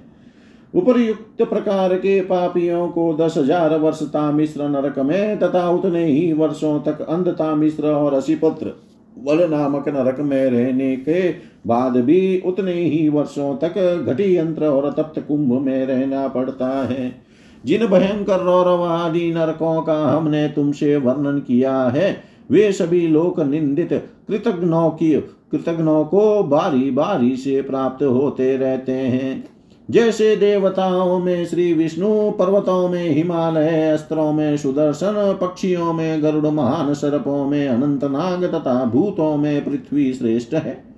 उपरयुक्त 0.74 1.42
प्रकार 1.42 1.94
के 1.94 2.20
पापियों 2.20 2.86
को 2.88 3.12
दस 3.14 3.36
हज़ार 3.38 3.76
वर्ष 3.78 4.02
तामिश्र 4.02 4.68
नरक 4.68 4.98
में 4.98 5.38
तथा 5.38 5.68
उतने 5.70 6.04
ही 6.04 6.32
वर्षों 6.32 6.78
तक 6.80 7.00
अंध 7.00 7.28
तामिश्र 7.28 7.86
और 7.86 8.14
असिपत्र 8.14 8.72
वल 9.16 9.48
नामक 9.50 9.88
नरक 9.88 10.20
में 10.20 10.44
रहने 10.44 10.94
के 10.98 11.28
बाद 11.66 11.96
भी 11.96 12.42
उतने 12.46 12.72
ही 12.72 13.08
वर्षों 13.08 13.54
तक 13.56 14.04
घटी 14.08 14.36
यंत्र 14.36 14.66
और 14.66 14.90
तप्त 14.92 15.20
कुंभ 15.28 15.52
में 15.60 15.86
रहना 15.86 16.26
पड़ता 16.28 16.68
है। 16.84 17.14
जिन 17.64 17.86
भयंकर 17.86 18.40
रौरव 18.40 18.82
आदि 18.84 19.30
नरकों 19.32 19.80
का 19.82 19.96
हमने 20.06 20.48
तुमसे 20.48 20.96
वर्णन 20.96 21.38
किया 21.38 21.76
है 21.86 22.12
वे 22.52 22.72
सभी 22.72 23.08
लोक 23.08 23.40
निंदित 23.40 23.92
कृतज्ञों 24.28 24.90
की, 24.90 25.12
कृतज्ञों 25.52 26.04
को 26.04 26.42
बारी 26.42 26.90
बारी 26.90 27.36
से 27.36 27.62
प्राप्त 27.62 28.04
होते 28.04 28.56
रहते 28.56 28.92
हैं। 28.92 29.44
जैसे 29.90 30.36
देवताओं 30.36 31.18
में, 31.18 31.46
श्री 31.46 31.72
विष्णु 31.72 32.30
पर्वतों 32.30 32.88
में, 32.88 33.10
हिमालय 33.10 33.90
अस्त्रों 33.90 34.32
में, 34.32 34.56
सुदर्शन 34.56 35.38
पक्षियों 35.40 35.92
में, 35.92 36.22
गरुड़ 36.22 36.46
महान 36.46 36.94
सर्पों 36.94 37.46
में 37.46 37.68
अनंतनाग 37.68 38.44
तथा 38.44 38.84
भूतों 38.84 39.36
में 39.36 39.64
पृथ्वी 39.64 40.12
श्रेष्ठ 40.12 40.54
है। 40.54 40.91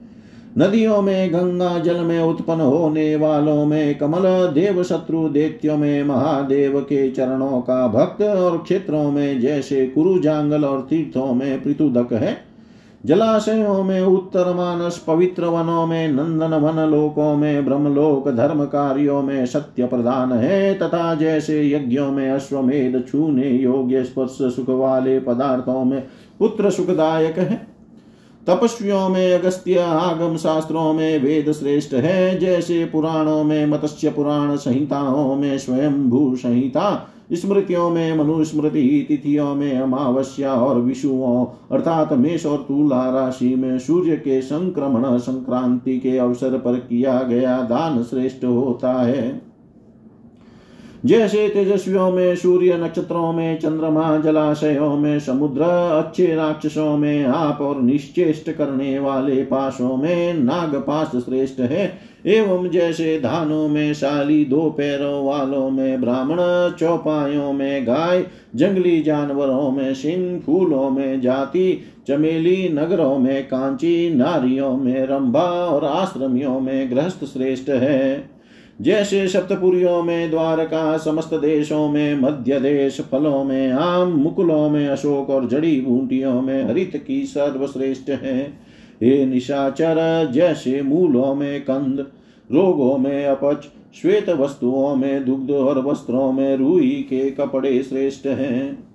नदियों 0.58 1.02
में, 1.02 1.32
गंगा 1.32 1.78
जल 1.78 1.96
में 1.96 2.22
उत्पन्न 2.22 2.60
होने 2.60 3.16
वालों 3.16 3.66
में, 3.66 3.98
कमल 3.98 4.22
देव 4.54 4.82
शत्रु 4.82 5.28
देत्यों 5.28 5.76
में, 5.76 6.04
महादेव 6.04 6.80
के 6.80 7.10
चरणों 7.10 7.60
का 7.60 7.88
भक्त 7.88 8.22
और 8.22 8.58
क्षेत्रों 8.58 9.10
में, 9.10 9.40
जैसे 9.40 9.86
कुरु 9.86 10.18
जांगल 10.18 10.64
और 10.64 10.86
तीर्थों 10.90 11.34
में 11.34 11.62
पृथुदक 11.62 12.12
है। 12.12 12.36
जलाशयों 13.06 13.84
में, 13.84 14.02
उत्तर 14.02 14.54
मानस 14.54 15.04
पवित्र 15.06 15.44
वनों 15.44 15.86
में, 15.86 16.08
नंदन 16.08 16.54
वन 16.54 16.90
लोकों 16.90 17.36
में, 17.36 17.64
ब्रह्मलोक 17.64 18.28
धर्म 18.28 18.64
कार्यों 18.64 19.22
में 19.22 19.46
सत्य 19.46 19.86
प्रदान 19.86 20.32
है, 20.32 20.74
तथा 20.74 21.14
जैसे 21.14 21.70
यज्ञों 21.70 22.12
में 22.12 22.30
अश्वमेध 22.30 23.04
छूने 23.08 23.48
योग्य 23.48 24.04
स्पर्श 24.04 24.30
सुख 24.30 24.68
वाले 24.68 25.20
पदार्थों 25.20 25.84
में 25.84 26.02
पुत्र 26.38 26.70
सुखदायक 26.70 27.38
है। 27.38 27.73
तपस्वियों 28.46 29.08
में, 29.08 29.34
अगस्त्य 29.34 29.78
आगम 29.78 30.36
शास्त्रों 30.36 30.92
में 30.92 31.22
वेद 31.22 31.52
श्रेष्ठ 31.52 31.94
है। 31.94 32.38
जैसे 32.38 32.84
पुराणों 32.84 33.44
में 33.44 33.66
मत्स्य 33.66 34.10
पुराण 34.10 34.56
संहिताओं 34.56 35.36
में 35.36 35.58
स्वयंभू 35.58 36.36
संहिता, 36.36 37.10
स्मृतियों 37.32 37.90
में 37.90 38.16
मनुस्मृति, 38.16 39.04
तिथियों 39.08 39.54
में 39.54 39.78
अमावस्या 39.78 40.54
और 40.54 40.80
विषुओं 40.80 41.46
अर्थात 41.72 42.12
मेष 42.12 42.46
और 42.46 42.58
तुला 42.58 43.10
राशि 43.10 43.54
में 43.54 43.78
सूर्य 43.78 44.16
के 44.16 44.40
संक्रमण 44.42 45.18
संक्रांति 45.18 45.98
के 45.98 46.18
अवसर 46.18 46.58
पर 46.58 46.74
किया 46.74 47.22
गया 47.22 47.56
दान 47.62 48.02
श्रेष्ठ 48.02 48.44
होता 48.44 48.92
है। 48.92 49.53
जैसे 51.04 51.48
तेजस्वियों 51.48 52.10
में 52.10 52.36
सूर्य 52.36 52.74
नक्षत्रों 52.74 53.32
में, 53.32 53.58
चंद्रमा 53.58 54.16
जलाशयों 54.16 54.96
में, 54.96 55.20
समुद्र 55.20 55.62
अच्छे 56.04 56.34
राक्षसों 56.34 56.96
में, 56.96 57.24
आप 57.24 57.60
और 57.60 57.82
निश्चेष्ट 57.82 58.50
करने 58.50 58.98
वाले 58.98 59.42
पाशों 59.44 59.96
में 59.96 60.34
नागपाश 60.34 61.06
श्रेष्ठ 61.16 61.60
है। 61.60 61.98
एवं 62.26 62.70
जैसे 62.70 63.20
धानों 63.20 63.68
में 63.68 63.94
शाली 63.94 64.44
दो 64.44 64.70
पैरों 64.70 65.26
वालों 65.26 65.70
में 65.70 66.00
ब्राह्मण, 66.00 66.36
चौपायों 66.76 67.52
में 67.52 67.86
गाय, 67.86 68.26
जंगली 68.56 69.02
जानवरों 69.02 69.70
में 69.70 69.94
सिंह 69.94 70.40
फूलों 70.40 70.90
में 70.90 71.20
जाति, 71.20 71.84
चमेली 72.08 72.68
नगरों 72.68 73.18
में 73.18 73.44
कांची, 73.44 74.14
नारियों 74.14 74.76
में 74.76 75.06
रंभा 75.06 75.66
और 75.66 75.84
आश्रमियों 75.84 76.60
में 76.60 76.90
गृहस्थ 76.90 77.24
श्रेष्ठ 77.24 77.68
है। 77.68 78.33
जैसे 78.80 79.28
सप्तपुरियों 79.28 80.02
में 80.02 80.30
द्वारका, 80.30 80.96
समस्त 80.96 81.34
देशों 81.34 81.88
में 81.88 82.20
मध्य 82.20 82.60
देश 82.60 83.00
फलों 83.00 83.44
में 83.44 83.72
आम 83.72 84.08
मुकुलों 84.08 84.70
में 84.70 84.88
अशोक 84.88 85.30
और 85.30 85.48
जड़ी 85.48 85.80
बूटियों 85.80 86.42
में 86.42 86.64
हरित 86.64 87.04
की 87.06 87.24
सर्वश्रेष्ठ 87.24 88.10
है। 88.10 88.42
हे 89.02 89.26
निशाचर, 89.26 90.30
जैसे 90.34 90.82
मूलों 90.82 91.34
में 91.34 91.60
कंद 91.60 92.06
रोगों 92.52 92.98
में 92.98 93.26
अपच, 93.26 93.64
श्वेत 94.02 94.28
वस्तुओं 94.28 94.96
में 94.96 95.24
दुग्ध 95.24 95.50
और 95.50 95.86
वस्त्रों 95.86 96.32
में 96.32 96.56
रूई 96.56 97.06
के 97.10 97.30
कपड़े 97.30 97.82
श्रेष्ठ 97.82 98.26
हैं। 98.26 98.93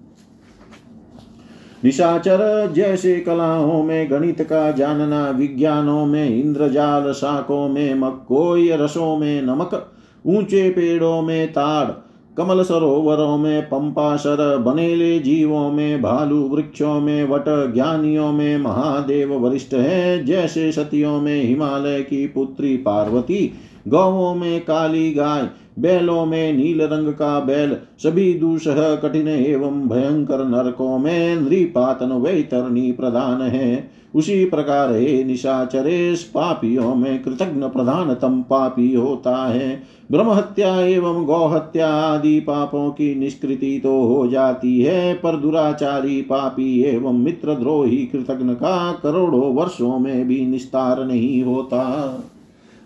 निशाचर 1.86 2.72
जैसे 2.76 3.20
कलाओं 3.20 3.84
में, 3.84 4.12
गणित 4.12 4.42
का 4.42 4.72
जानना, 4.72 5.30
विज्ञानों 5.30 6.06
में, 6.06 6.42
इंद्रजाल 6.42 7.12
शाकों 7.12 7.70
में, 7.70 7.96
मक्कोई 7.96 8.70
रसों 8.72 9.18
में, 9.18 9.42
नमक 9.42 9.92
ऊँचे 10.26 10.70
पेड़ों 10.70 11.22
में, 11.22 11.48
ताड़ 11.52 11.92
कमल 12.38 12.64
सरोवरों 12.64 13.38
में 13.38 13.62
पंपासर 13.62 14.58
बनेले 14.58 15.20
जीवों 15.20 15.72
में, 15.72 16.02
भालू 16.02 16.48
वृक्षों 16.48 17.00
में, 17.00 17.24
वट 17.24 17.74
ज्ञानियों 17.74 18.32
में, 18.32 18.58
महादेव 18.58 19.34
वरिष्ठ 19.34 19.74
है, 19.74 20.26
जैसे 20.26 20.72
सतियों 20.72 21.22
में 21.22 21.44
हिमालय 21.44 22.02
की 22.02 22.28
पुत्री 22.28 22.78
पार्वती 22.78 23.54
गौों 23.88 24.36
में 24.36 24.62
काली 24.62 25.12
गाय, 25.12 25.50
बैलों 25.80 26.26
में 26.26 26.54
नील 26.54 26.82
रंग 26.82 27.08
का 27.08 27.40
बैल, 27.40 27.76
सभी 28.04 28.34
दूसह 28.34 28.96
कठिन 28.96 29.28
एवं 29.28 29.88
भयंकर 29.90 30.46
नरकों 30.46 30.98
में 30.98 31.36
नृपातन 31.36 32.12
वैतरणी 32.12 32.92
प्रधान 32.92 33.42
है। 33.42 34.00
उसी 34.16 34.46
प्रकार 34.46 34.94
हे 34.94 35.24
निशाचरेश, 35.24 36.24
पापियों 36.24 36.96
में 36.96 37.24
कृतज्ञ 37.24 37.62
प्रधान 37.62 38.14
तम 38.14 38.42
पापी 38.42 38.94
होता 38.94 39.36
है। 39.36 39.84
ब्रह्म 40.12 40.30
हत्या 40.30 40.82
एवं 40.82 41.26
गौहत्या 41.26 41.88
आदि 41.88 42.40
पापों 42.40 42.90
की 42.90 43.16
निष्कृति 43.16 43.80
तो 43.84 44.02
हो 44.02 44.28
जाती 44.28 44.82
है, 44.82 45.14
पर 45.14 45.36
दुराचारी 45.36 46.22
पापी 46.22 46.82
एवं 46.82 47.14
मित्रद्रोही 47.14 47.98
कृतज्ञ 47.98 48.54
का 48.54 48.92
करोड़ों 49.04 49.54
वर्षों 49.54 50.00
में 50.00 50.28
भी 50.28 50.46
निस्तार 50.46 51.06
नहीं 51.06 51.44
होता। 51.44 51.84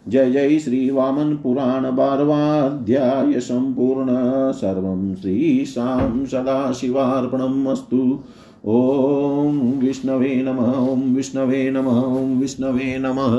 जय 0.07 0.31
जय 0.31 0.59
श्री 0.59 0.89
वामन 0.89 1.35
पुराण 1.35 1.95
बारवाध्याय 1.95 3.39
सम्पूर्ण 3.39 4.07
सर्वं 4.51 5.15
श्रीशां 5.15 6.25
सदाशिवार्पणम् 6.25 7.67
अस्तु। 7.67 8.19
ॐ 8.65 9.79
विष्णवे 9.79 10.43
नमः, 10.43 10.71
ॐ 10.91 11.15
विष्णवे 11.15 11.71
नमः, 11.71 12.01
ॐ 12.01 12.39
विष्णवे 12.39 12.97
नमः। 12.99 13.33